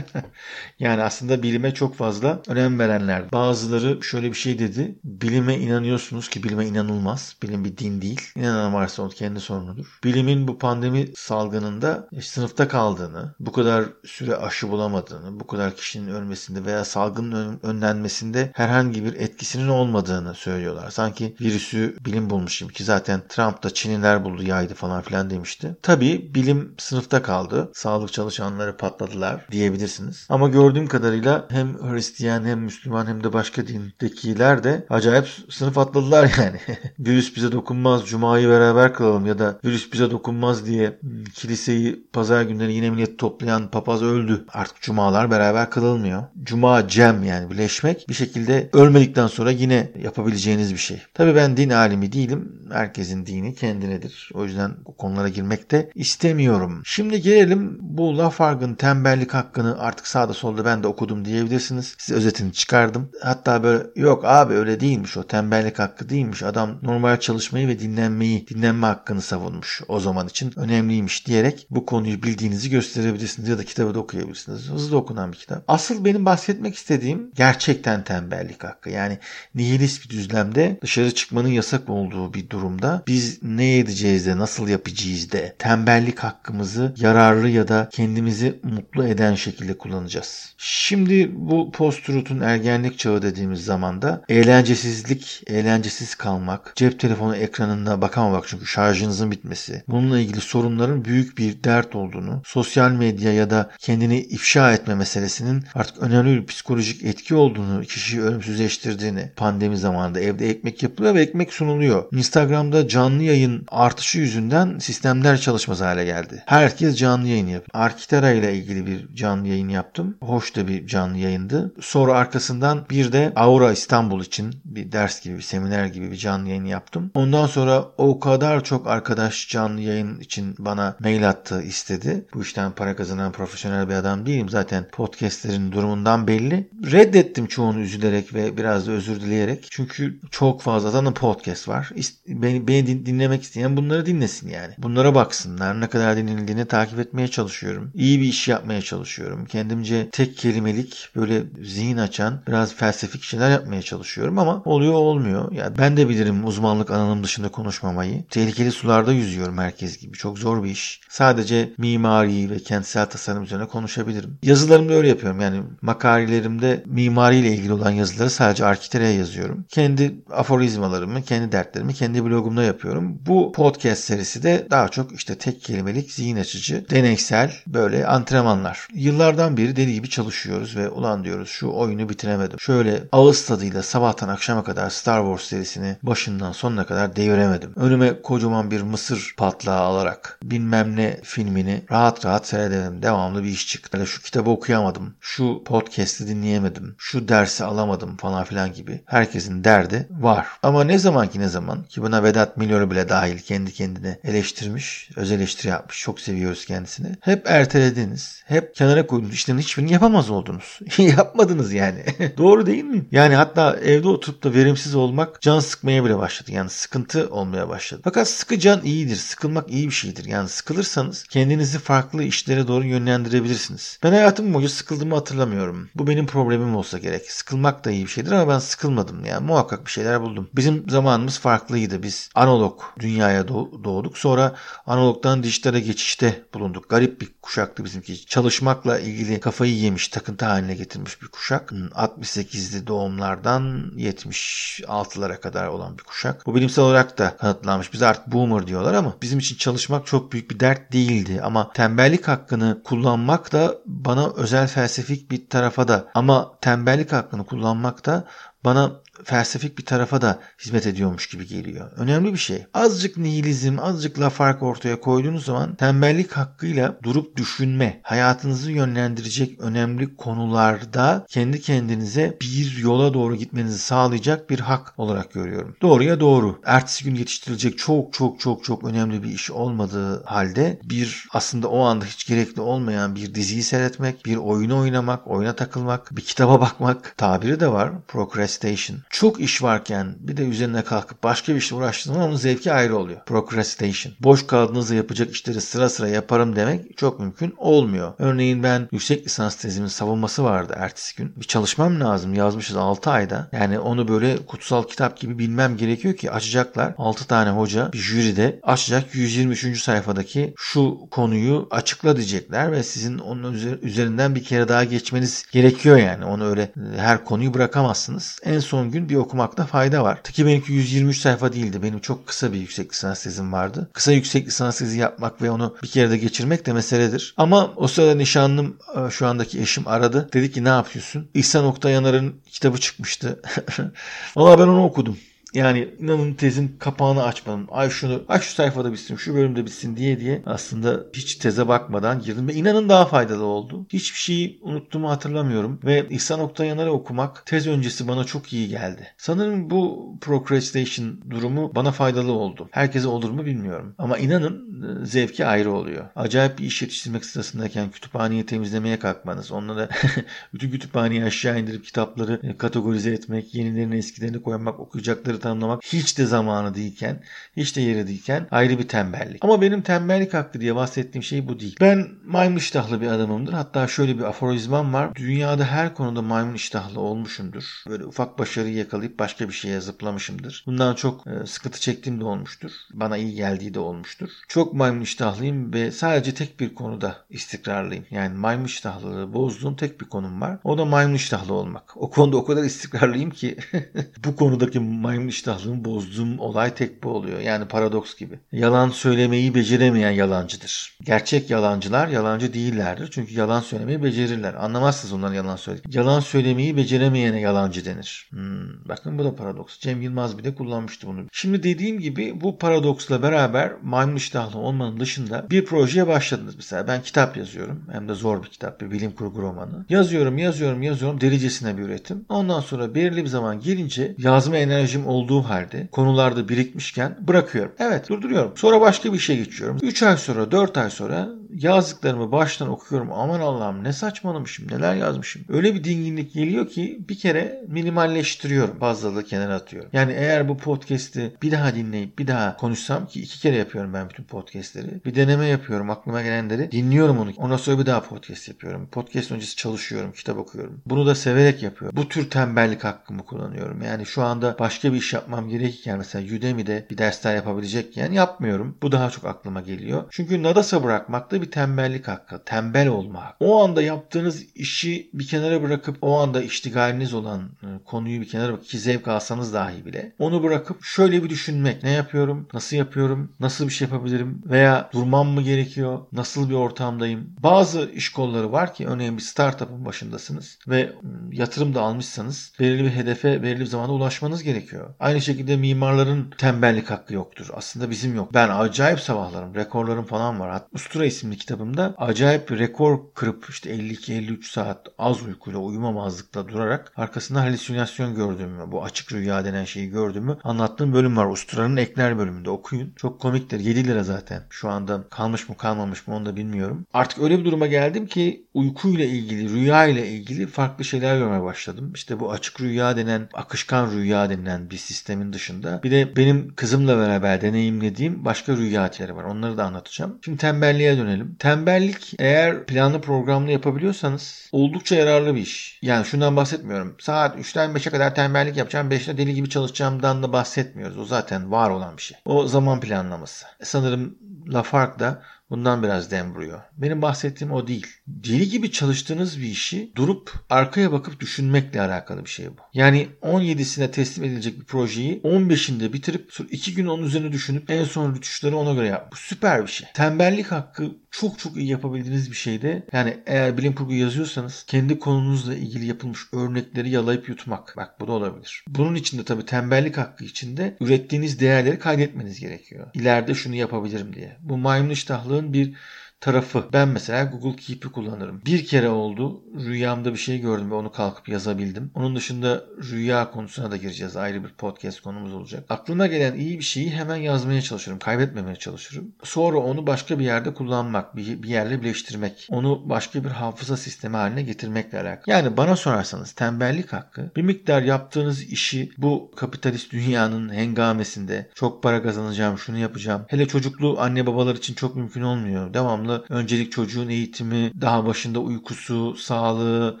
yani 0.78 1.02
aslında 1.02 1.42
bilime 1.42 1.74
çok 1.74 1.94
fazla 1.96 2.42
önem 2.48 2.78
verenler. 2.78 3.32
Bazıları 3.32 4.02
şöyle 4.02 4.30
bir 4.30 4.36
şey 4.36 4.58
dedi. 4.58 4.98
Bilime 5.04 5.58
inanıyorsunuz 5.58 6.28
ki 6.28 6.42
bilime 6.42 6.66
inanılmaz. 6.66 7.36
Bilim 7.42 7.64
bir 7.64 7.76
din 7.76 8.02
değil. 8.02 8.20
İnanan 8.36 8.74
varsa 8.74 9.02
o 9.02 9.08
kendi 9.08 9.40
sorunudur. 9.40 9.98
Bilimin 10.04 10.48
bu 10.48 10.58
pandemi 10.58 11.08
salgınında 11.16 12.08
e, 12.12 12.22
sınıfta 12.22 12.68
kaldığını, 12.68 13.34
bu 13.40 13.52
kadar 13.52 13.84
süre 14.04 14.36
aşı 14.36 14.70
bulamadığını, 14.70 15.40
bu 15.40 15.46
kadar 15.46 15.76
kişinin 15.76 16.08
ölmesinde 16.08 16.64
veya 16.64 16.84
salgının 16.84 17.60
önlenmesinde 17.62 18.50
herhangi 18.54 19.04
bir 19.04 19.14
etkisinin 19.14 19.68
olmadığını 19.68 20.34
söylüyorlar. 20.34 20.90
Sanki 20.90 21.36
virüsü 21.40 21.96
bilim 22.00 22.30
bulmuş 22.30 22.58
gibi 22.58 22.72
ki 22.72 22.84
zaten 22.84 23.22
Trump 23.28 23.62
da 23.62 23.74
Çinliler 23.74 24.24
buldu 24.24 24.42
yaydı 24.42 24.74
falan 24.74 25.02
filan 25.02 25.30
demişti. 25.30 25.76
Tabii 25.82 26.34
bilim 26.34 26.74
sınıfta 26.78 27.22
kaldı. 27.22 27.70
Sağlık 27.74 28.12
çalışanları 28.12 28.76
patladılar 28.76 29.46
diyebiliriz 29.50 29.85
bulabilirsiniz. 29.86 30.26
Ama 30.28 30.48
gördüğüm 30.48 30.86
kadarıyla 30.86 31.46
hem 31.50 31.78
Hristiyan 31.82 32.44
hem 32.44 32.58
Müslüman 32.58 33.06
hem 33.06 33.24
de 33.24 33.32
başka 33.32 33.66
dindekiler 33.66 34.64
de 34.64 34.86
acayip 34.90 35.28
sınıf 35.50 35.78
atladılar 35.78 36.32
yani. 36.38 36.56
virüs 36.98 37.36
bize 37.36 37.52
dokunmaz, 37.52 38.06
cumayı 38.06 38.48
beraber 38.48 38.94
kılalım 38.94 39.26
ya 39.26 39.38
da 39.38 39.58
virüs 39.64 39.92
bize 39.92 40.10
dokunmaz 40.10 40.66
diye 40.66 40.98
hmm, 41.00 41.24
kiliseyi 41.24 42.06
pazar 42.12 42.42
günleri 42.42 42.72
yine 42.72 42.90
millet 42.90 43.18
toplayan 43.18 43.70
papaz 43.70 44.02
öldü. 44.02 44.44
Artık 44.52 44.80
cumalar 44.80 45.30
beraber 45.30 45.70
kılılmıyor. 45.70 46.22
Cuma 46.42 46.88
cem 46.88 47.24
yani 47.24 47.50
birleşmek 47.50 48.08
bir 48.08 48.14
şekilde 48.14 48.70
ölmedikten 48.72 49.26
sonra 49.26 49.50
yine 49.50 49.92
yapabileceğiniz 50.02 50.72
bir 50.72 50.78
şey. 50.78 51.02
Tabii 51.14 51.34
ben 51.34 51.56
din 51.56 51.70
alimi 51.70 52.12
değilim. 52.12 52.52
Herkesin 52.72 53.26
dini 53.26 53.54
kendinedir. 53.54 54.30
O 54.34 54.44
yüzden 54.44 54.70
bu 54.86 54.96
konulara 54.96 55.28
girmek 55.28 55.70
de 55.70 55.90
istemiyorum. 55.94 56.82
Şimdi 56.84 57.22
gelelim 57.22 57.78
bu 57.80 58.18
Lafargue'ın 58.18 58.74
tembellik 58.74 59.34
hakkını 59.34 59.75
artık 59.78 60.06
sağda 60.06 60.34
solda 60.34 60.64
ben 60.64 60.82
de 60.82 60.86
okudum 60.86 61.24
diyebilirsiniz. 61.24 61.94
Size 61.98 62.14
özetini 62.14 62.52
çıkardım. 62.52 63.10
Hatta 63.22 63.62
böyle 63.62 63.84
yok 63.96 64.24
abi 64.24 64.54
öyle 64.54 64.80
değilmiş 64.80 65.16
o 65.16 65.22
tembellik 65.22 65.78
hakkı 65.78 66.08
değilmiş. 66.08 66.42
Adam 66.42 66.78
normal 66.82 67.16
çalışmayı 67.16 67.68
ve 67.68 67.78
dinlenmeyi, 67.78 68.48
dinlenme 68.48 68.86
hakkını 68.86 69.22
savunmuş 69.22 69.82
o 69.88 70.00
zaman 70.00 70.26
için 70.26 70.52
önemliymiş 70.56 71.26
diyerek 71.26 71.66
bu 71.70 71.86
konuyu 71.86 72.22
bildiğinizi 72.22 72.70
gösterebilirsiniz 72.70 73.48
ya 73.48 73.58
da 73.58 73.64
kitabı 73.64 73.94
da 73.94 73.98
okuyabilirsiniz. 73.98 74.70
Hızlı 74.70 74.96
okunan 74.96 75.32
bir 75.32 75.36
kitap. 75.36 75.64
Asıl 75.68 76.04
benim 76.04 76.24
bahsetmek 76.24 76.74
istediğim 76.74 77.30
gerçekten 77.34 78.04
tembellik 78.04 78.64
hakkı. 78.64 78.90
Yani 78.90 79.18
nihilist 79.54 80.04
bir 80.04 80.10
düzlemde 80.10 80.78
dışarı 80.82 81.14
çıkmanın 81.14 81.48
yasak 81.48 81.88
olduğu 81.88 82.34
bir 82.34 82.50
durumda 82.50 83.02
biz 83.06 83.42
ne 83.42 83.78
edeceğiz 83.78 84.26
de 84.26 84.38
nasıl 84.38 84.68
yapacağız 84.68 85.32
de 85.32 85.56
tembellik 85.58 86.18
hakkımızı 86.18 86.94
yararlı 86.96 87.48
ya 87.48 87.68
da 87.68 87.88
kendimizi 87.92 88.60
mutlu 88.62 89.06
eden 89.06 89.34
şekilde 89.34 89.65
kullanacağız. 89.74 90.54
Şimdi 90.58 91.30
bu 91.34 91.70
post-truth'un 91.72 92.40
ergenlik 92.40 92.98
çağı 92.98 93.22
dediğimiz 93.22 93.64
zamanda 93.64 94.22
eğlencesizlik, 94.28 95.42
eğlencesiz 95.46 96.14
kalmak, 96.14 96.72
cep 96.76 97.00
telefonu 97.00 97.36
ekranına 97.36 98.02
bakamamak 98.02 98.48
çünkü 98.48 98.66
şarjınızın 98.66 99.30
bitmesi, 99.30 99.82
bununla 99.88 100.18
ilgili 100.18 100.40
sorunların 100.40 101.04
büyük 101.04 101.38
bir 101.38 101.64
dert 101.64 101.94
olduğunu, 101.94 102.42
sosyal 102.44 102.90
medya 102.90 103.32
ya 103.32 103.50
da 103.50 103.70
kendini 103.78 104.20
ifşa 104.20 104.72
etme 104.72 104.94
meselesinin 104.94 105.64
artık 105.74 106.02
önemli 106.02 106.40
bir 106.40 106.46
psikolojik 106.46 107.04
etki 107.04 107.34
olduğunu, 107.34 107.82
kişiyi 107.84 108.22
ölümsüzleştirdiğini, 108.22 109.30
pandemi 109.36 109.76
zamanında 109.76 110.20
evde 110.20 110.50
ekmek 110.50 110.82
yapılıyor 110.82 111.14
ve 111.14 111.22
ekmek 111.22 111.52
sunuluyor. 111.52 112.04
Instagram'da 112.12 112.88
canlı 112.88 113.22
yayın 113.22 113.66
artışı 113.68 114.18
yüzünden 114.18 114.78
sistemler 114.78 115.40
çalışmaz 115.40 115.80
hale 115.80 116.04
geldi. 116.04 116.42
Herkes 116.46 116.96
canlı 116.96 117.28
yayın 117.28 117.46
yapıyor. 117.46 117.70
Arkitera 117.72 118.30
ile 118.30 118.54
ilgili 118.54 118.86
bir 118.86 119.14
canlı 119.14 119.45
yayın 119.46 119.68
yaptım. 119.68 120.16
Hoş 120.20 120.56
da 120.56 120.68
bir 120.68 120.86
canlı 120.86 121.18
yayındı. 121.18 121.74
Sonra 121.80 122.12
arkasından 122.12 122.86
bir 122.90 123.12
de 123.12 123.32
Aura 123.36 123.72
İstanbul 123.72 124.24
için 124.24 124.54
bir 124.64 124.92
ders 124.92 125.20
gibi, 125.20 125.36
bir 125.36 125.42
seminer 125.42 125.86
gibi 125.86 126.10
bir 126.10 126.16
canlı 126.16 126.48
yayın 126.48 126.64
yaptım. 126.64 127.10
Ondan 127.14 127.46
sonra 127.46 127.84
o 127.98 128.20
kadar 128.20 128.64
çok 128.64 128.86
arkadaş 128.86 129.48
canlı 129.48 129.80
yayın 129.80 130.20
için 130.20 130.54
bana 130.58 130.96
mail 131.00 131.28
attı, 131.28 131.62
istedi. 131.62 132.26
Bu 132.34 132.42
işten 132.42 132.72
para 132.72 132.96
kazanan 132.96 133.32
profesyonel 133.32 133.88
bir 133.88 133.94
adam 133.94 134.26
değilim. 134.26 134.48
Zaten 134.48 134.88
podcastlerin 134.92 135.72
durumundan 135.72 136.26
belli. 136.26 136.68
Reddettim 136.92 137.46
çoğunu 137.46 137.80
üzülerek 137.80 138.34
ve 138.34 138.56
biraz 138.56 138.86
da 138.86 138.92
özür 138.92 139.20
dileyerek. 139.20 139.66
Çünkü 139.70 140.20
çok 140.30 140.62
fazla 140.62 140.90
zaten 140.90 141.14
podcast 141.14 141.68
var. 141.68 141.90
Beni, 142.28 142.68
beni 142.68 143.06
dinlemek 143.06 143.42
isteyen 143.42 143.76
bunları 143.76 144.06
dinlesin 144.06 144.48
yani. 144.48 144.74
Bunlara 144.78 145.14
baksınlar. 145.14 145.80
Ne 145.80 145.86
kadar 145.86 146.16
dinlenildiğini 146.16 146.64
takip 146.64 146.98
etmeye 146.98 147.28
çalışıyorum. 147.28 147.90
İyi 147.94 148.20
bir 148.20 148.26
iş 148.26 148.48
yapmaya 148.48 148.82
çalışıyorum. 148.82 149.35
Kendimce 149.44 150.10
tek 150.10 150.36
kelimelik 150.36 151.08
böyle 151.16 151.42
zihin 151.62 151.96
açan 151.96 152.42
biraz 152.48 152.74
felsefik 152.74 153.22
şeyler 153.22 153.50
yapmaya 153.50 153.82
çalışıyorum 153.82 154.38
ama 154.38 154.62
oluyor 154.64 154.92
olmuyor. 154.92 155.52
Yani 155.52 155.78
ben 155.78 155.96
de 155.96 156.08
bilirim 156.08 156.46
uzmanlık 156.46 156.90
alanım 156.90 157.24
dışında 157.24 157.48
konuşmamayı. 157.48 158.24
Tehlikeli 158.30 158.72
sularda 158.72 159.12
yüzüyorum 159.12 159.58
herkes 159.58 159.98
gibi. 159.98 160.16
Çok 160.16 160.38
zor 160.38 160.64
bir 160.64 160.70
iş. 160.70 161.00
Sadece 161.08 161.72
mimari 161.78 162.50
ve 162.50 162.58
kentsel 162.58 163.06
tasarım 163.06 163.42
üzerine 163.42 163.66
konuşabilirim. 163.66 164.38
Yazılarımda 164.42 164.92
öyle 164.92 165.08
yapıyorum. 165.08 165.40
Yani 165.40 165.62
makalelerimde 165.82 166.82
mimariyle 166.86 167.48
ilgili 167.48 167.72
olan 167.72 167.90
yazıları 167.90 168.30
sadece 168.30 168.64
arkitereye 168.64 169.12
yazıyorum. 169.12 169.64
Kendi 169.68 170.14
aforizmalarımı, 170.30 171.22
kendi 171.22 171.52
dertlerimi 171.52 171.94
kendi 171.94 172.24
blogumda 172.24 172.62
yapıyorum. 172.62 173.18
Bu 173.26 173.52
podcast 173.52 174.04
serisi 174.04 174.42
de 174.42 174.66
daha 174.70 174.88
çok 174.88 175.12
işte 175.12 175.38
tek 175.38 175.62
kelimelik, 175.62 176.12
zihin 176.12 176.36
açıcı, 176.36 176.86
deneysel 176.90 177.52
böyle 177.66 178.06
antrenmanlar. 178.06 178.88
Yıllardan 179.26 179.56
beri 179.56 179.76
deli 179.76 179.94
gibi 179.94 180.10
çalışıyoruz 180.10 180.76
ve 180.76 180.88
ulan 180.88 181.24
diyoruz 181.24 181.48
şu 181.48 181.68
oyunu 181.68 182.08
bitiremedim. 182.08 182.60
Şöyle 182.60 183.02
ağız 183.12 183.46
tadıyla 183.46 183.82
sabahtan 183.82 184.28
akşama 184.28 184.64
kadar 184.64 184.90
Star 184.90 185.20
Wars 185.20 185.48
serisini 185.48 185.96
başından 186.02 186.52
sonuna 186.52 186.86
kadar 186.86 187.16
deviremedim. 187.16 187.72
Önüme 187.76 188.22
kocaman 188.22 188.70
bir 188.70 188.82
mısır 188.82 189.34
patlağı 189.36 189.80
alarak 189.80 190.38
bilmem 190.42 190.96
ne 190.96 191.20
filmini 191.22 191.82
rahat 191.90 192.26
rahat 192.26 192.46
seyredelim. 192.46 193.02
Devamlı 193.02 193.42
bir 193.42 193.48
iş 193.48 193.68
çıktı. 193.68 193.98
Böyle 193.98 194.06
şu 194.06 194.22
kitabı 194.22 194.50
okuyamadım. 194.50 195.14
Şu 195.20 195.62
podcast'i 195.64 196.28
dinleyemedim. 196.28 196.94
Şu 196.98 197.28
dersi 197.28 197.64
alamadım 197.64 198.16
falan 198.16 198.44
filan 198.44 198.72
gibi. 198.72 199.02
Herkesin 199.06 199.64
derdi 199.64 200.08
var. 200.10 200.46
Ama 200.62 200.84
ne 200.84 200.98
zaman 200.98 201.28
ki 201.28 201.40
ne 201.40 201.48
zaman 201.48 201.82
ki 201.82 202.02
buna 202.02 202.22
Vedat 202.22 202.56
Milor'u 202.56 202.90
bile 202.90 203.08
dahil 203.08 203.38
kendi 203.38 203.72
kendine 203.72 204.18
eleştirmiş, 204.24 205.10
öz 205.16 205.32
eleştiri 205.32 205.68
yapmış. 205.68 206.00
Çok 206.00 206.20
seviyoruz 206.20 206.66
kendisini. 206.66 207.16
Hep 207.20 207.50
ertelediniz. 207.50 208.42
Hep 208.46 208.74
kenara 208.74 209.06
koydunuz. 209.16 209.34
İşlerin 209.34 209.58
hiçbirini 209.58 209.92
yapamaz 209.92 210.30
oldunuz. 210.30 210.80
Yapmadınız 210.98 211.72
yani. 211.72 212.04
Doğru 212.36 212.66
değil 212.66 212.84
mi? 212.84 213.06
Yani 213.10 213.34
hatta 213.34 213.76
evde 213.76 214.08
oturup 214.08 214.44
da 214.44 214.54
verimsiz 214.54 214.94
olmak 214.94 215.40
can 215.40 215.60
sıkmaya 215.60 216.04
bile 216.04 216.18
başladı. 216.18 216.52
Yani 216.52 216.70
sıkıntı 216.70 217.28
olmaya 217.30 217.68
başladı. 217.68 218.00
Fakat 218.04 218.28
sıkı 218.28 218.58
can 218.58 218.80
iyidir. 218.84 219.16
Sıkılmak 219.16 219.70
iyi 219.70 219.86
bir 219.86 219.94
şeydir. 219.94 220.24
Yani 220.24 220.48
sıkılırsanız 220.48 221.22
kendinizi 221.22 221.78
farklı 221.78 222.22
işlere 222.22 222.68
doğru 222.68 222.84
yönlendirebilirsiniz. 222.84 223.98
Ben 224.02 224.10
hayatım 224.10 224.54
boyunca 224.54 224.74
sıkıldığımı 224.74 225.14
hatırlamıyorum. 225.14 225.88
Bu 225.94 226.06
benim 226.06 226.26
problemim 226.26 226.76
olsa 226.76 226.98
gerek. 226.98 227.32
Sıkılmak 227.32 227.84
da 227.84 227.90
iyi 227.90 228.04
bir 228.04 228.10
şeydir 228.10 228.32
ama 228.32 228.52
ben 228.52 228.58
sıkılmadım. 228.58 229.24
Yani 229.24 229.46
muhakkak 229.46 229.86
bir 229.86 229.90
şeyler 229.90 230.22
buldum. 230.22 230.48
Bizim 230.56 230.90
zamanımız 230.90 231.38
farklıydı. 231.38 232.02
Biz 232.02 232.30
analog 232.34 232.80
dünyaya 233.00 233.48
doğduk. 233.48 234.18
Sonra 234.18 234.54
analogdan 234.86 235.42
dijitale 235.42 235.80
geçişte 235.80 236.42
bulunduk. 236.54 236.90
Garip 236.90 237.20
bir 237.20 237.28
kuşaktı 237.42 237.84
bizimki. 237.84 238.26
Çalışmakla 238.26 238.98
ilgili 239.06 239.40
kafayı 239.40 239.74
yemiş, 239.74 240.08
takıntı 240.08 240.44
haline 240.44 240.74
getirmiş 240.74 241.22
bir 241.22 241.28
kuşak. 241.28 241.70
68'li 241.72 242.86
doğumlardan 242.86 243.92
76'lara 243.96 245.40
kadar 245.40 245.66
olan 245.66 245.98
bir 245.98 246.02
kuşak. 246.02 246.46
Bu 246.46 246.54
bilimsel 246.54 246.84
olarak 246.84 247.18
da 247.18 247.36
kanıtlanmış. 247.36 247.92
Biz 247.92 248.02
artık 248.02 248.26
boomer 248.26 248.66
diyorlar 248.66 248.94
ama 248.94 249.16
bizim 249.22 249.38
için 249.38 249.56
çalışmak 249.56 250.06
çok 250.06 250.32
büyük 250.32 250.50
bir 250.50 250.60
dert 250.60 250.92
değildi. 250.92 251.40
Ama 251.42 251.72
tembellik 251.72 252.28
hakkını 252.28 252.82
kullanmak 252.84 253.52
da 253.52 253.74
bana 253.86 254.30
özel 254.30 254.68
felsefik 254.68 255.30
bir 255.30 255.48
tarafa 255.48 255.88
da 255.88 256.08
ama 256.14 256.58
tembellik 256.60 257.12
hakkını 257.12 257.46
kullanmak 257.46 258.06
da 258.06 258.24
bana 258.64 258.92
felsefik 259.24 259.78
bir 259.78 259.84
tarafa 259.84 260.20
da 260.20 260.40
hizmet 260.60 260.86
ediyormuş 260.86 261.26
gibi 261.28 261.46
geliyor. 261.46 261.90
Önemli 261.96 262.32
bir 262.32 262.38
şey. 262.38 262.66
Azıcık 262.74 263.16
nihilizm, 263.16 263.78
azıcık 263.78 264.20
la 264.20 264.30
fark 264.30 264.62
ortaya 264.62 265.00
koyduğunuz 265.00 265.44
zaman 265.44 265.74
tembellik 265.74 266.32
hakkıyla 266.32 266.98
durup 267.02 267.36
düşünme, 267.36 268.00
hayatınızı 268.02 268.72
yönlendirecek 268.72 269.60
önemli 269.60 270.16
konularda 270.16 271.26
kendi 271.28 271.60
kendinize 271.60 272.36
bir 272.40 272.76
yola 272.78 273.14
doğru 273.14 273.36
gitmenizi 273.36 273.78
sağlayacak 273.78 274.50
bir 274.50 274.60
hak 274.60 274.94
olarak 274.98 275.32
görüyorum. 275.32 275.76
Doğruya 275.82 276.20
doğru. 276.20 276.60
Ertesi 276.64 277.04
gün 277.04 277.14
yetiştirilecek 277.14 277.78
çok 277.78 278.12
çok 278.12 278.40
çok 278.40 278.64
çok 278.64 278.84
önemli 278.84 279.22
bir 279.22 279.28
iş 279.28 279.50
olmadığı 279.50 280.24
halde 280.24 280.80
bir 280.84 281.28
aslında 281.32 281.68
o 281.68 281.84
anda 281.84 282.04
hiç 282.04 282.26
gerekli 282.26 282.60
olmayan 282.60 283.14
bir 283.14 283.34
diziyi 283.34 283.62
seyretmek, 283.62 284.26
bir 284.26 284.36
oyunu 284.36 284.78
oynamak, 284.78 285.26
oyuna 285.26 285.56
takılmak, 285.56 286.16
bir 286.16 286.22
kitaba 286.22 286.60
bakmak 286.60 287.14
tabiri 287.16 287.60
de 287.60 287.72
var. 287.72 287.92
Procrastination 288.08 288.98
çok 289.10 289.40
iş 289.40 289.62
varken 289.62 290.14
bir 290.18 290.36
de 290.36 290.42
üzerine 290.42 290.84
kalkıp 290.84 291.22
başka 291.22 291.52
bir 291.52 291.58
işle 291.58 291.76
uğraştığınız 291.76 292.18
onun 292.18 292.36
zevki 292.36 292.72
ayrı 292.72 292.96
oluyor. 292.96 293.24
Procrastination. 293.26 294.14
Boş 294.20 294.46
kaldığınızda 294.46 294.94
yapacak 294.94 295.32
işleri 295.32 295.60
sıra 295.60 295.88
sıra 295.88 296.08
yaparım 296.08 296.56
demek 296.56 296.98
çok 296.98 297.20
mümkün 297.20 297.54
olmuyor. 297.56 298.12
Örneğin 298.18 298.62
ben 298.62 298.88
yüksek 298.92 299.26
lisans 299.26 299.56
tezimin 299.56 299.88
savunması 299.88 300.44
vardı 300.44 300.74
ertesi 300.76 301.16
gün. 301.16 301.32
Bir 301.36 301.44
çalışmam 301.44 302.00
lazım. 302.00 302.34
Yazmışız 302.34 302.76
6 302.76 303.10
ayda. 303.10 303.48
Yani 303.52 303.78
onu 303.78 304.08
böyle 304.08 304.36
kutsal 304.36 304.82
kitap 304.82 305.18
gibi 305.20 305.38
bilmem 305.38 305.76
gerekiyor 305.76 306.14
ki 306.14 306.30
açacaklar. 306.30 306.94
6 306.98 307.26
tane 307.26 307.50
hoca 307.50 307.92
bir 307.92 307.98
jüride 307.98 308.60
açacak 308.62 309.14
123. 309.14 309.82
sayfadaki 309.82 310.54
şu 310.56 310.98
konuyu 311.10 311.68
açıkla 311.70 312.16
diyecekler 312.16 312.72
ve 312.72 312.82
sizin 312.82 313.18
onun 313.18 313.78
üzerinden 313.82 314.34
bir 314.34 314.44
kere 314.44 314.68
daha 314.68 314.84
geçmeniz 314.84 315.46
gerekiyor 315.52 315.96
yani. 315.96 316.24
Onu 316.24 316.46
öyle 316.46 316.72
her 316.96 317.24
konuyu 317.24 317.54
bırakamazsınız. 317.54 318.38
En 318.44 318.58
son 318.58 318.90
gün 318.90 318.95
bir 319.08 319.16
okumakta 319.16 319.66
fayda 319.66 320.04
var. 320.04 320.22
Ki 320.22 320.46
benimki 320.46 320.72
123 320.72 321.18
sayfa 321.18 321.52
değildi. 321.52 321.82
Benim 321.82 322.00
çok 322.00 322.26
kısa 322.26 322.52
bir 322.52 322.58
yüksek 322.58 322.92
lisans 322.92 323.22
tezim 323.22 323.52
vardı. 323.52 323.90
Kısa 323.92 324.12
yüksek 324.12 324.46
lisans 324.46 324.78
tezi 324.78 324.98
yapmak 324.98 325.42
ve 325.42 325.50
onu 325.50 325.76
bir 325.82 325.88
kere 325.88 326.10
de 326.10 326.18
geçirmek 326.18 326.66
de 326.66 326.72
meseledir. 326.72 327.34
Ama 327.36 327.72
o 327.76 327.88
sırada 327.88 328.14
nişanlım 328.14 328.76
e, 328.96 329.10
şu 329.10 329.26
andaki 329.26 329.60
eşim 329.60 329.88
aradı. 329.88 330.28
Dedi 330.32 330.52
ki 330.52 330.64
ne 330.64 330.68
yapıyorsun? 330.68 331.28
İhsan 331.34 331.64
Oktay 331.64 331.92
Yanar'ın 331.92 332.34
kitabı 332.50 332.78
çıkmıştı. 332.78 333.40
Valla 334.36 334.58
ben 334.58 334.68
onu 334.68 334.84
okudum. 334.84 335.18
Yani 335.56 335.88
inanın 335.98 336.34
tezin 336.34 336.76
kapağını 336.78 337.24
açmadım. 337.24 337.66
Ay 337.70 337.90
şunu, 337.90 338.22
ay 338.28 338.40
şu 338.40 338.54
sayfada 338.54 338.92
bitsin, 338.92 339.16
şu 339.16 339.34
bölümde 339.34 339.66
bitsin 339.66 339.96
diye 339.96 340.20
diye 340.20 340.42
aslında 340.46 341.04
hiç 341.14 341.34
teze 341.34 341.68
bakmadan 341.68 342.20
girdim 342.20 342.48
ve 342.48 342.54
inanın 342.54 342.88
daha 342.88 343.06
faydalı 343.06 343.44
oldu. 343.44 343.86
Hiçbir 343.88 344.18
şeyi 344.18 344.58
unuttuğumu 344.62 345.10
hatırlamıyorum 345.10 345.80
ve 345.84 346.06
İhsan 346.10 346.40
Oktayanar'ı 346.40 346.92
okumak 346.92 347.46
tez 347.46 347.66
öncesi 347.66 348.08
bana 348.08 348.24
çok 348.24 348.52
iyi 348.52 348.68
geldi. 348.68 349.06
Sanırım 349.16 349.70
bu 349.70 350.14
procrastination 350.20 351.20
durumu 351.30 351.74
bana 351.74 351.92
faydalı 351.92 352.32
oldu. 352.32 352.68
Herkese 352.70 353.08
olur 353.08 353.30
mu 353.30 353.46
bilmiyorum. 353.46 353.94
Ama 353.98 354.18
inanın 354.18 354.82
e, 355.02 355.06
zevki 355.06 355.46
ayrı 355.46 355.72
oluyor. 355.72 356.04
Acayip 356.16 356.58
bir 356.58 356.64
iş 356.64 356.82
yetiştirmek 356.82 357.24
sırasındayken 357.24 357.90
kütüphaneyi 357.90 358.46
temizlemeye 358.46 358.98
kalkmanız, 358.98 359.52
onları 359.52 359.88
bütün 360.54 360.70
kütüphaneyi 360.70 361.24
aşağı 361.24 361.60
indirip 361.60 361.84
kitapları 361.84 362.40
e, 362.42 362.56
kategorize 362.56 363.10
etmek, 363.10 363.54
yenilerini 363.54 363.96
eskilerini 363.96 364.42
koymak, 364.42 364.80
okuyacakları 364.80 365.45
tanımlamak 365.46 365.82
hiç 365.84 366.18
de 366.18 366.26
zamanı 366.26 366.74
değilken, 366.74 367.22
hiç 367.56 367.76
de 367.76 367.80
yeri 367.80 368.06
değilken 368.06 368.48
ayrı 368.50 368.78
bir 368.78 368.88
tembellik. 368.88 369.44
Ama 369.44 369.60
benim 369.60 369.82
tembellik 369.82 370.34
hakkı 370.34 370.60
diye 370.60 370.74
bahsettiğim 370.74 371.22
şey 371.22 371.48
bu 371.48 371.60
değil. 371.60 371.76
Ben 371.80 372.08
maymun 372.24 372.56
iştahlı 372.56 373.00
bir 373.00 373.06
adamımdır. 373.06 373.52
Hatta 373.52 373.88
şöyle 373.88 374.18
bir 374.18 374.22
aforizmam 374.22 374.92
var. 374.92 375.14
Dünyada 375.14 375.64
her 375.64 375.94
konuda 375.94 376.22
maymun 376.22 376.54
iştahlı 376.54 377.00
olmuşumdur. 377.00 377.64
Böyle 377.88 378.04
ufak 378.04 378.38
başarıyı 378.38 378.74
yakalayıp 378.74 379.18
başka 379.18 379.48
bir 379.48 379.54
şeye 379.54 379.80
zıplamışımdır. 379.80 380.64
Bundan 380.66 380.94
çok 380.94 381.26
e, 381.26 381.46
sıkıntı 381.46 381.80
çektiğim 381.80 382.20
de 382.20 382.24
olmuştur. 382.24 382.70
Bana 382.92 383.16
iyi 383.16 383.34
geldiği 383.34 383.74
de 383.74 383.78
olmuştur. 383.78 384.28
Çok 384.48 384.74
maymun 384.74 385.00
iştahlıyım 385.00 385.72
ve 385.72 385.90
sadece 385.90 386.34
tek 386.34 386.60
bir 386.60 386.74
konuda 386.74 387.16
istikrarlıyım. 387.30 388.04
Yani 388.10 388.38
maymun 388.38 388.64
iştahlılığı 388.64 389.34
bozduğum 389.34 389.76
tek 389.76 390.00
bir 390.00 390.06
konum 390.06 390.40
var. 390.40 390.58
O 390.64 390.78
da 390.78 390.84
maymun 390.84 391.14
iştahlı 391.14 391.54
olmak. 391.54 391.96
O 391.96 392.10
konuda 392.10 392.36
o 392.36 392.44
kadar 392.44 392.64
istikrarlıyım 392.64 393.30
ki 393.30 393.56
bu 394.24 394.36
konudaki 394.36 394.80
maymun 394.80 395.25
iştahlığımı 395.28 395.84
bozduğum 395.84 396.38
olay 396.38 396.74
tek 396.74 397.02
bu 397.02 397.10
oluyor. 397.10 397.40
Yani 397.40 397.68
paradoks 397.68 398.16
gibi. 398.16 398.38
Yalan 398.52 398.90
söylemeyi 398.90 399.54
beceremeyen 399.54 400.10
yalancıdır. 400.10 400.98
Gerçek 401.02 401.50
yalancılar 401.50 402.08
yalancı 402.08 402.54
değillerdir. 402.54 403.08
Çünkü 403.12 403.34
yalan 403.34 403.60
söylemeyi 403.60 404.02
becerirler. 404.02 404.54
Anlamazsınız 404.54 405.12
onların 405.12 405.34
yalan 405.34 405.56
söyledik. 405.56 405.94
Yalan 405.94 406.20
söylemeyi 406.20 406.76
beceremeyene 406.76 407.40
yalancı 407.40 407.84
denir. 407.84 408.28
Hmm, 408.30 408.88
bakın 408.88 409.18
bu 409.18 409.24
da 409.24 409.34
paradoks. 409.34 409.78
Cem 409.78 410.02
Yılmaz 410.02 410.38
bir 410.38 410.44
de 410.44 410.54
kullanmıştı 410.54 411.06
bunu. 411.06 411.20
Şimdi 411.32 411.62
dediğim 411.62 412.00
gibi 412.00 412.40
bu 412.40 412.58
paradoksla 412.58 413.22
beraber 413.22 413.72
maymun 413.82 414.16
iştahlı 414.16 414.58
olmanın 414.58 415.00
dışında 415.00 415.46
bir 415.50 415.64
projeye 415.64 416.06
başladınız. 416.06 416.56
Mesela 416.56 416.88
ben 416.88 417.02
kitap 417.02 417.36
yazıyorum. 417.36 417.82
Hem 417.92 418.08
de 418.08 418.14
zor 418.14 418.42
bir 418.42 418.48
kitap. 418.48 418.80
Bir 418.80 418.90
bilim 418.90 419.10
kurgu 419.10 419.42
romanı. 419.42 419.86
Yazıyorum, 419.88 420.38
yazıyorum, 420.38 420.82
yazıyorum. 420.82 421.20
Delicesine 421.20 421.78
bir 421.78 421.82
üretim. 421.82 422.24
Ondan 422.28 422.60
sonra 422.60 422.94
belirli 422.94 423.24
bir 423.24 423.28
zaman 423.28 423.60
gelince 423.60 424.14
yazma 424.18 424.56
enerjim 424.56 425.06
olduğu 425.16 425.42
halde 425.42 425.88
konularda 425.92 426.48
birikmişken 426.48 427.16
bırakıyorum. 427.20 427.72
Evet 427.78 428.08
durduruyorum. 428.08 428.52
Sonra 428.56 428.80
başka 428.80 429.12
bir 429.12 429.18
şey 429.18 429.36
geçiyorum. 429.36 429.78
3 429.82 430.02
ay 430.02 430.16
sonra, 430.16 430.50
4 430.50 430.78
ay 430.78 430.90
sonra 430.90 431.28
yazdıklarımı 431.56 432.32
baştan 432.32 432.68
okuyorum. 432.68 433.12
Aman 433.12 433.40
Allah'ım 433.40 433.84
ne 433.84 433.92
saçmalamışım, 433.92 434.70
neler 434.70 434.94
yazmışım. 434.94 435.42
Öyle 435.48 435.74
bir 435.74 435.84
dinginlik 435.84 436.34
geliyor 436.34 436.68
ki 436.68 436.98
bir 437.08 437.18
kere 437.18 437.64
minimalleştiriyorum. 437.68 438.78
Fazlalığı 438.78 439.24
kenara 439.24 439.54
atıyorum. 439.54 439.90
Yani 439.92 440.12
eğer 440.12 440.48
bu 440.48 440.56
podcast'i 440.56 441.36
bir 441.42 441.52
daha 441.52 441.74
dinleyip 441.74 442.18
bir 442.18 442.26
daha 442.26 442.56
konuşsam 442.56 443.06
ki 443.06 443.20
iki 443.20 443.40
kere 443.40 443.56
yapıyorum 443.56 443.94
ben 443.94 444.08
bütün 444.08 444.24
podcast'leri. 444.24 445.04
Bir 445.04 445.14
deneme 445.14 445.46
yapıyorum 445.46 445.90
aklıma 445.90 446.22
gelenleri. 446.22 446.72
Dinliyorum 446.72 447.18
onu. 447.18 447.30
Ondan 447.36 447.56
sonra 447.56 447.78
bir 447.78 447.86
daha 447.86 448.02
podcast 448.02 448.48
yapıyorum. 448.48 448.88
Podcast 448.92 449.32
öncesi 449.32 449.56
çalışıyorum, 449.56 450.12
kitap 450.12 450.38
okuyorum. 450.38 450.82
Bunu 450.86 451.06
da 451.06 451.14
severek 451.14 451.62
yapıyorum. 451.62 451.96
Bu 451.96 452.08
tür 452.08 452.30
tembellik 452.30 452.84
hakkımı 452.84 453.24
kullanıyorum. 453.24 453.82
Yani 453.82 454.06
şu 454.06 454.22
anda 454.22 454.56
başka 454.58 454.92
bir 454.92 454.98
iş 454.98 455.12
yapmam 455.12 455.48
gerekirken 455.48 455.98
mesela 455.98 456.36
Udemy'de 456.36 456.86
bir 456.90 456.98
dersler 456.98 457.34
yapabilecekken 457.34 458.12
yapmıyorum. 458.12 458.76
Bu 458.82 458.92
daha 458.92 459.10
çok 459.10 459.24
aklıma 459.24 459.60
geliyor. 459.60 460.04
Çünkü 460.10 460.42
Nadas'a 460.42 460.84
bırakmak 460.84 461.30
da 461.30 461.42
bir 461.42 461.45
tembellik 461.50 462.08
hakkı. 462.08 462.42
Tembel 462.44 462.88
olmak. 462.88 463.34
O 463.40 463.64
anda 463.64 463.82
yaptığınız 463.82 464.42
işi 464.54 465.10
bir 465.14 465.26
kenara 465.26 465.62
bırakıp 465.62 465.96
o 466.02 466.18
anda 466.18 466.42
iştigaliniz 466.42 467.14
olan 467.14 467.42
e, 467.62 467.66
konuyu 467.84 468.20
bir 468.20 468.28
kenara 468.28 468.48
bırakıp 468.48 468.68
ki 468.68 468.78
zevk 468.78 469.08
alsanız 469.08 469.54
dahi 469.54 469.86
bile 469.86 470.12
onu 470.18 470.42
bırakıp 470.42 470.84
şöyle 470.84 471.24
bir 471.24 471.28
düşünmek. 471.28 471.82
Ne 471.82 471.90
yapıyorum? 471.90 472.48
Nasıl 472.54 472.76
yapıyorum? 472.76 473.32
Nasıl 473.40 473.66
bir 473.66 473.72
şey 473.72 473.88
yapabilirim? 473.88 474.42
Veya 474.46 474.90
durmam 474.92 475.28
mı 475.28 475.42
gerekiyor? 475.42 475.98
Nasıl 476.12 476.50
bir 476.50 476.54
ortamdayım? 476.54 477.30
Bazı 477.42 477.90
iş 477.94 478.08
kolları 478.12 478.52
var 478.52 478.74
ki 478.74 478.86
örneğin 478.86 479.16
bir 479.16 479.22
startup'ın 479.22 479.84
başındasınız 479.84 480.58
ve 480.68 480.92
yatırım 481.32 481.74
da 481.74 481.80
almışsanız 481.80 482.52
belirli 482.60 482.84
bir 482.84 482.90
hedefe 482.90 483.42
belirli 483.42 483.60
bir 483.60 483.66
zamanda 483.66 483.92
ulaşmanız 483.92 484.42
gerekiyor. 484.42 484.94
Aynı 485.00 485.20
şekilde 485.20 485.56
mimarların 485.56 486.30
tembellik 486.38 486.90
hakkı 486.90 487.14
yoktur. 487.14 487.48
Aslında 487.54 487.90
bizim 487.90 488.16
yok. 488.16 488.34
Ben 488.34 488.48
acayip 488.48 489.00
sabahlarım, 489.00 489.54
rekorlarım 489.54 490.04
falan 490.04 490.40
var. 490.40 490.50
Hatta 490.50 490.66
Ustura 490.72 491.06
isimli 491.26 491.38
kitabımda 491.38 491.94
acayip 491.98 492.50
bir 492.50 492.58
rekor 492.58 493.00
kırıp 493.14 493.46
işte 493.50 493.70
52-53 493.70 494.42
saat 494.42 494.86
az 494.98 495.22
uykuyla 495.22 495.58
uyumamazlıkla 495.58 496.48
durarak 496.48 496.92
arkasında 496.96 497.40
halüsinasyon 497.40 498.14
gördüğümü, 498.14 498.72
bu 498.72 498.84
açık 498.84 499.12
rüya 499.12 499.44
denen 499.44 499.64
şeyi 499.64 499.90
gördüğümü 499.90 500.38
anlattığım 500.44 500.92
bölüm 500.92 501.16
var. 501.16 501.26
Ustura'nın 501.26 501.76
ekler 501.76 502.18
bölümünde 502.18 502.50
okuyun. 502.50 502.92
Çok 502.96 503.20
komiktir. 503.20 503.60
7 503.60 503.86
lira 503.86 504.02
zaten. 504.02 504.42
Şu 504.50 504.68
anda 504.68 505.04
kalmış 505.10 505.48
mı 505.48 505.56
kalmamış 505.56 506.06
mı 506.06 506.14
onu 506.14 506.26
da 506.26 506.36
bilmiyorum. 506.36 506.86
Artık 506.92 507.22
öyle 507.22 507.38
bir 507.38 507.44
duruma 507.44 507.66
geldim 507.66 508.06
ki 508.06 508.46
uykuyla 508.54 509.04
ilgili, 509.04 509.48
rüya 509.48 509.86
ile 509.86 510.08
ilgili 510.08 510.46
farklı 510.46 510.84
şeyler 510.84 511.18
görmeye 511.18 511.42
başladım. 511.42 511.92
İşte 511.94 512.20
bu 512.20 512.32
açık 512.32 512.60
rüya 512.60 512.96
denen, 512.96 513.28
akışkan 513.34 513.90
rüya 513.90 514.30
denilen 514.30 514.70
bir 514.70 514.76
sistemin 514.76 515.32
dışında 515.32 515.80
bir 515.82 515.90
de 515.90 516.16
benim 516.16 516.54
kızımla 516.54 516.98
beraber 516.98 517.40
deneyimlediğim 517.40 518.24
başka 518.24 518.56
rüya 518.56 518.90
var. 519.16 519.24
Onları 519.24 519.56
da 519.56 519.64
anlatacağım. 519.64 520.18
Şimdi 520.24 520.38
tembelliğe 520.38 520.98
dönelim. 520.98 521.15
Tembellik 521.38 522.14
eğer 522.18 522.66
planlı 522.66 523.00
programlı 523.00 523.50
yapabiliyorsanız 523.50 524.48
oldukça 524.52 524.94
yararlı 524.94 525.34
bir 525.34 525.40
iş. 525.40 525.78
Yani 525.82 526.04
şundan 526.04 526.36
bahsetmiyorum. 526.36 526.96
Saat 527.00 527.38
3'ten 527.38 527.70
5'e 527.70 527.90
kadar 527.90 528.14
tembellik 528.14 528.56
yapacağım. 528.56 528.90
5'te 528.90 529.18
deli 529.18 529.34
gibi 529.34 529.50
çalışacağımdan 529.50 530.22
da 530.22 530.32
bahsetmiyoruz. 530.32 530.98
O 530.98 531.04
zaten 531.04 531.50
var 531.50 531.70
olan 531.70 531.96
bir 531.96 532.02
şey. 532.02 532.18
O 532.24 532.46
zaman 532.46 532.80
planlaması. 532.80 533.46
Sanırım 533.62 534.18
Lafargue 534.48 534.98
da 534.98 535.22
Bundan 535.50 535.82
biraz 535.82 536.10
dem 536.10 536.34
vuruyor. 536.34 536.60
Benim 536.76 537.02
bahsettiğim 537.02 537.52
o 537.52 537.66
değil. 537.66 537.86
Deli 538.06 538.48
gibi 538.48 538.72
çalıştığınız 538.72 539.38
bir 539.38 539.46
işi 539.46 539.92
durup 539.96 540.32
arkaya 540.50 540.92
bakıp 540.92 541.20
düşünmekle 541.20 541.80
alakalı 541.80 542.24
bir 542.24 542.30
şey 542.30 542.48
bu. 542.48 542.56
Yani 542.72 543.08
17'sine 543.22 543.90
teslim 543.90 544.24
edilecek 544.24 544.60
bir 544.60 544.64
projeyi 544.64 545.20
15'inde 545.20 545.92
bitirip 545.92 546.32
2 546.50 546.74
gün 546.74 546.86
onun 546.86 547.02
üzerine 547.02 547.32
düşünüp 547.32 547.70
en 547.70 547.84
son 547.84 548.14
rütuşları 548.14 548.56
ona 548.56 548.74
göre 548.74 548.86
yap. 548.86 549.08
Bu 549.12 549.16
süper 549.16 549.62
bir 549.62 549.70
şey. 549.70 549.88
Tembellik 549.94 550.46
hakkı 550.46 550.90
çok 551.10 551.38
çok 551.38 551.56
iyi 551.56 551.68
yapabildiğiniz 551.68 552.30
bir 552.30 552.36
şeyde 552.36 552.86
yani 552.92 553.16
eğer 553.26 553.58
bilim 553.58 553.74
kurgu 553.74 553.94
yazıyorsanız 553.94 554.64
kendi 554.66 554.98
konunuzla 554.98 555.54
ilgili 555.54 555.86
yapılmış 555.86 556.20
örnekleri 556.32 556.90
yalayıp 556.90 557.28
yutmak. 557.28 557.74
Bak 557.76 558.00
bu 558.00 558.06
da 558.08 558.12
olabilir. 558.12 558.64
Bunun 558.68 558.94
için 558.94 559.18
de 559.18 559.24
tabii 559.24 559.46
tembellik 559.46 559.96
hakkı 559.96 560.24
içinde 560.24 560.76
ürettiğiniz 560.80 561.40
değerleri 561.40 561.78
kaydetmeniz 561.78 562.40
gerekiyor. 562.40 562.86
İleride 562.94 563.34
şunu 563.34 563.54
yapabilirim 563.54 564.14
diye. 564.14 564.36
Bu 564.40 564.56
maymun 564.56 564.90
iştahlığın 565.36 565.52
bir 565.52 565.74
tarafı. 566.20 566.64
Ben 566.72 566.88
mesela 566.88 567.24
Google 567.24 567.56
Keep'i 567.56 567.88
kullanırım. 567.88 568.42
Bir 568.46 568.66
kere 568.66 568.88
oldu 568.88 569.42
rüyamda 569.66 570.12
bir 570.12 570.18
şey 570.18 570.40
gördüm 570.40 570.70
ve 570.70 570.74
onu 570.74 570.92
kalkıp 570.92 571.28
yazabildim. 571.28 571.90
Onun 571.94 572.16
dışında 572.16 572.64
rüya 572.90 573.30
konusuna 573.30 573.70
da 573.70 573.76
gireceğiz. 573.76 574.16
Ayrı 574.16 574.44
bir 574.44 574.48
podcast 574.48 575.00
konumuz 575.00 575.34
olacak. 575.34 575.64
Aklıma 575.68 576.06
gelen 576.06 576.34
iyi 576.34 576.58
bir 576.58 576.64
şeyi 576.64 576.90
hemen 576.90 577.16
yazmaya 577.16 577.62
çalışırım. 577.62 577.98
Kaybetmemeye 577.98 578.56
çalışırım. 578.56 579.12
Sonra 579.22 579.58
onu 579.58 579.86
başka 579.86 580.18
bir 580.18 580.24
yerde 580.24 580.54
kullanmak, 580.54 581.16
bir, 581.16 581.42
bir 581.42 581.48
yerle 581.48 581.80
birleştirmek. 581.82 582.46
Onu 582.50 582.90
başka 582.90 583.24
bir 583.24 583.30
hafıza 583.30 583.76
sistemi 583.76 584.16
haline 584.16 584.42
getirmekle 584.42 585.00
alakalı. 585.00 585.24
Yani 585.26 585.56
bana 585.56 585.76
sorarsanız 585.76 586.32
tembellik 586.32 586.92
hakkı 586.92 587.30
bir 587.36 587.42
miktar 587.42 587.82
yaptığınız 587.82 588.42
işi 588.42 588.90
bu 588.98 589.30
kapitalist 589.36 589.92
dünyanın 589.92 590.52
hengamesinde 590.54 591.50
çok 591.54 591.82
para 591.82 592.02
kazanacağım, 592.02 592.58
şunu 592.58 592.78
yapacağım. 592.78 593.24
Hele 593.28 593.48
çocuklu 593.48 593.96
anne 594.00 594.26
babalar 594.26 594.54
için 594.54 594.74
çok 594.74 594.96
mümkün 594.96 595.22
olmuyor. 595.22 595.74
Devamlı 595.74 596.05
öncelik 596.28 596.72
çocuğun 596.72 597.08
eğitimi, 597.08 597.72
daha 597.80 598.06
başında 598.06 598.38
uykusu, 598.38 599.14
sağlığı, 599.14 600.00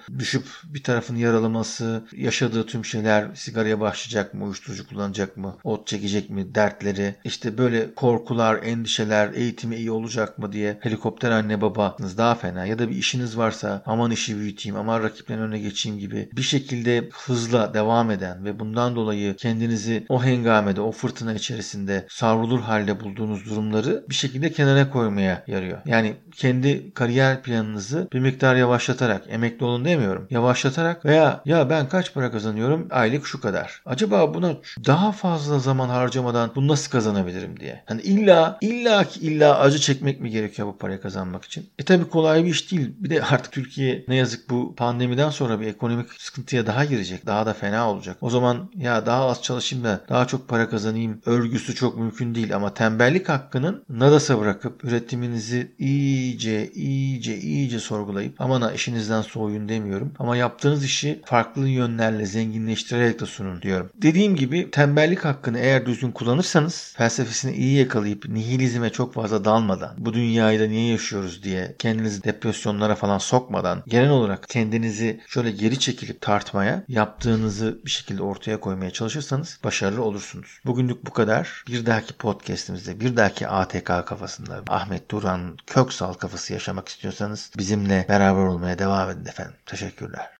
düşüp 0.18 0.44
bir 0.64 0.82
tarafını 0.82 1.18
yaralaması, 1.18 2.04
yaşadığı 2.16 2.66
tüm 2.66 2.84
şeyler, 2.84 3.34
sigaraya 3.34 3.80
başlayacak 3.80 4.34
mı, 4.34 4.44
uyuşturucu 4.44 4.88
kullanacak 4.88 5.36
mı, 5.36 5.56
ot 5.64 5.86
çekecek 5.86 6.30
mi, 6.30 6.54
dertleri, 6.54 7.14
işte 7.24 7.58
böyle 7.58 7.94
korkular, 7.94 8.62
endişeler, 8.62 9.32
eğitimi 9.34 9.76
iyi 9.76 9.90
olacak 9.90 10.38
mı 10.38 10.52
diye 10.52 10.78
helikopter 10.80 11.30
anne 11.30 11.60
babanız 11.60 12.18
daha 12.18 12.34
fena 12.34 12.66
ya 12.66 12.78
da 12.78 12.90
bir 12.90 12.96
işiniz 12.96 13.38
varsa 13.38 13.82
aman 13.86 14.10
işi 14.10 14.36
büyüteyim, 14.36 14.76
aman 14.76 15.02
rakiplerin 15.02 15.40
önüne 15.40 15.58
geçeyim 15.58 15.98
gibi 15.98 16.28
bir 16.36 16.42
şekilde 16.42 17.08
hızla 17.12 17.74
devam 17.74 18.10
eden 18.10 18.44
ve 18.44 18.58
bundan 18.58 18.96
dolayı 18.96 19.36
kendinizi 19.36 20.06
o 20.08 20.24
hengamede, 20.24 20.80
o 20.80 20.92
fırtına 20.92 21.34
içerisinde 21.34 22.06
savrulur 22.10 22.60
halde 22.60 23.00
bulduğunuz 23.00 23.44
durumları 23.44 24.04
bir 24.08 24.14
şekilde 24.14 24.52
kenara 24.52 24.90
koymaya 24.90 25.44
yarıyor. 25.46 25.78
Yani 25.86 25.95
Yani 25.96 26.16
kendi 26.32 26.94
kariyer 26.94 27.42
planınızı 27.42 28.08
bir 28.12 28.20
miktar 28.20 28.56
yavaşlatarak, 28.56 29.24
emekli 29.28 29.64
olun 29.64 29.84
demiyorum. 29.84 30.26
Yavaşlatarak 30.30 31.04
veya 31.04 31.40
ya 31.44 31.70
ben 31.70 31.88
kaç 31.88 32.14
para 32.14 32.30
kazanıyorum? 32.30 32.88
Aylık 32.90 33.26
şu 33.26 33.40
kadar. 33.40 33.82
Acaba 33.86 34.34
buna 34.34 34.52
daha 34.86 35.12
fazla 35.12 35.58
zaman 35.58 35.88
harcamadan 35.88 36.50
bunu 36.54 36.68
nasıl 36.68 36.90
kazanabilirim 36.90 37.60
diye. 37.60 37.82
Hani 37.86 38.02
illa 38.02 38.58
illa 38.60 39.04
ki 39.04 39.20
illa 39.20 39.58
acı 39.58 39.78
çekmek 39.78 40.20
mi 40.20 40.30
gerekiyor 40.30 40.68
bu 40.68 40.78
parayı 40.78 41.00
kazanmak 41.00 41.44
için? 41.44 41.70
E 41.78 41.84
tabi 41.84 42.08
kolay 42.08 42.44
bir 42.44 42.50
iş 42.50 42.72
değil. 42.72 42.94
Bir 42.98 43.10
de 43.10 43.22
artık 43.22 43.52
Türkiye 43.52 44.04
ne 44.08 44.16
yazık 44.16 44.50
bu 44.50 44.74
pandemiden 44.76 45.30
sonra 45.30 45.60
bir 45.60 45.66
ekonomik 45.66 46.12
sıkıntıya 46.18 46.66
daha 46.66 46.84
girecek. 46.84 47.26
Daha 47.26 47.46
da 47.46 47.52
fena 47.52 47.90
olacak. 47.90 48.16
O 48.20 48.30
zaman 48.30 48.70
ya 48.74 49.06
daha 49.06 49.26
az 49.26 49.42
çalışayım 49.42 49.84
da 49.84 50.00
daha 50.08 50.26
çok 50.26 50.48
para 50.48 50.68
kazanayım 50.70 51.20
örgüsü 51.26 51.74
çok 51.74 51.98
mümkün 51.98 52.34
değil 52.34 52.56
ama 52.56 52.74
tembellik 52.74 53.28
hakkının 53.28 53.84
nadasa 53.88 54.40
bırakıp 54.40 54.84
üretiminizi 54.84 55.76
iyice 55.86 56.70
iyice 56.70 57.38
iyice 57.38 57.80
sorgulayıp 57.80 58.40
aman 58.40 58.62
ha 58.62 58.72
işinizden 58.72 59.22
soğuyun 59.22 59.68
demiyorum 59.68 60.12
ama 60.18 60.36
yaptığınız 60.36 60.84
işi 60.84 61.20
farklı 61.24 61.68
yönlerle 61.68 62.26
zenginleştirerek 62.26 63.20
de 63.20 63.26
sunun 63.26 63.62
diyorum. 63.62 63.90
Dediğim 64.02 64.36
gibi 64.36 64.70
tembellik 64.70 65.24
hakkını 65.24 65.58
eğer 65.58 65.86
düzgün 65.86 66.10
kullanırsanız 66.10 66.94
felsefesini 66.96 67.56
iyi 67.56 67.78
yakalayıp 67.78 68.28
nihilizme 68.28 68.90
çok 68.90 69.14
fazla 69.14 69.44
dalmadan 69.44 69.94
bu 69.98 70.14
dünyayı 70.14 70.60
da 70.60 70.66
niye 70.66 70.90
yaşıyoruz 70.92 71.42
diye 71.42 71.76
kendinizi 71.78 72.24
depresyonlara 72.24 72.94
falan 72.94 73.18
sokmadan 73.18 73.82
genel 73.86 74.10
olarak 74.10 74.48
kendinizi 74.48 75.20
şöyle 75.28 75.50
geri 75.50 75.78
çekilip 75.78 76.20
tartmaya 76.20 76.84
yaptığınızı 76.88 77.80
bir 77.84 77.90
şekilde 77.90 78.22
ortaya 78.22 78.60
koymaya 78.60 78.90
çalışırsanız 78.90 79.60
başarılı 79.64 80.02
olursunuz. 80.02 80.60
Bugünlük 80.66 81.06
bu 81.06 81.10
kadar. 81.10 81.64
Bir 81.68 81.86
dahaki 81.86 82.14
podcastimizde 82.14 83.00
bir 83.00 83.16
dahaki 83.16 83.48
ATK 83.48 83.86
kafasında 83.86 84.62
Ahmet 84.68 85.10
Duran 85.10 85.56
Köksal 85.76 86.14
kafası 86.14 86.52
yaşamak 86.52 86.88
istiyorsanız 86.88 87.50
bizimle 87.58 88.06
beraber 88.08 88.42
olmaya 88.42 88.78
devam 88.78 89.10
edin 89.10 89.26
efendim. 89.26 89.54
Teşekkürler. 89.66 90.30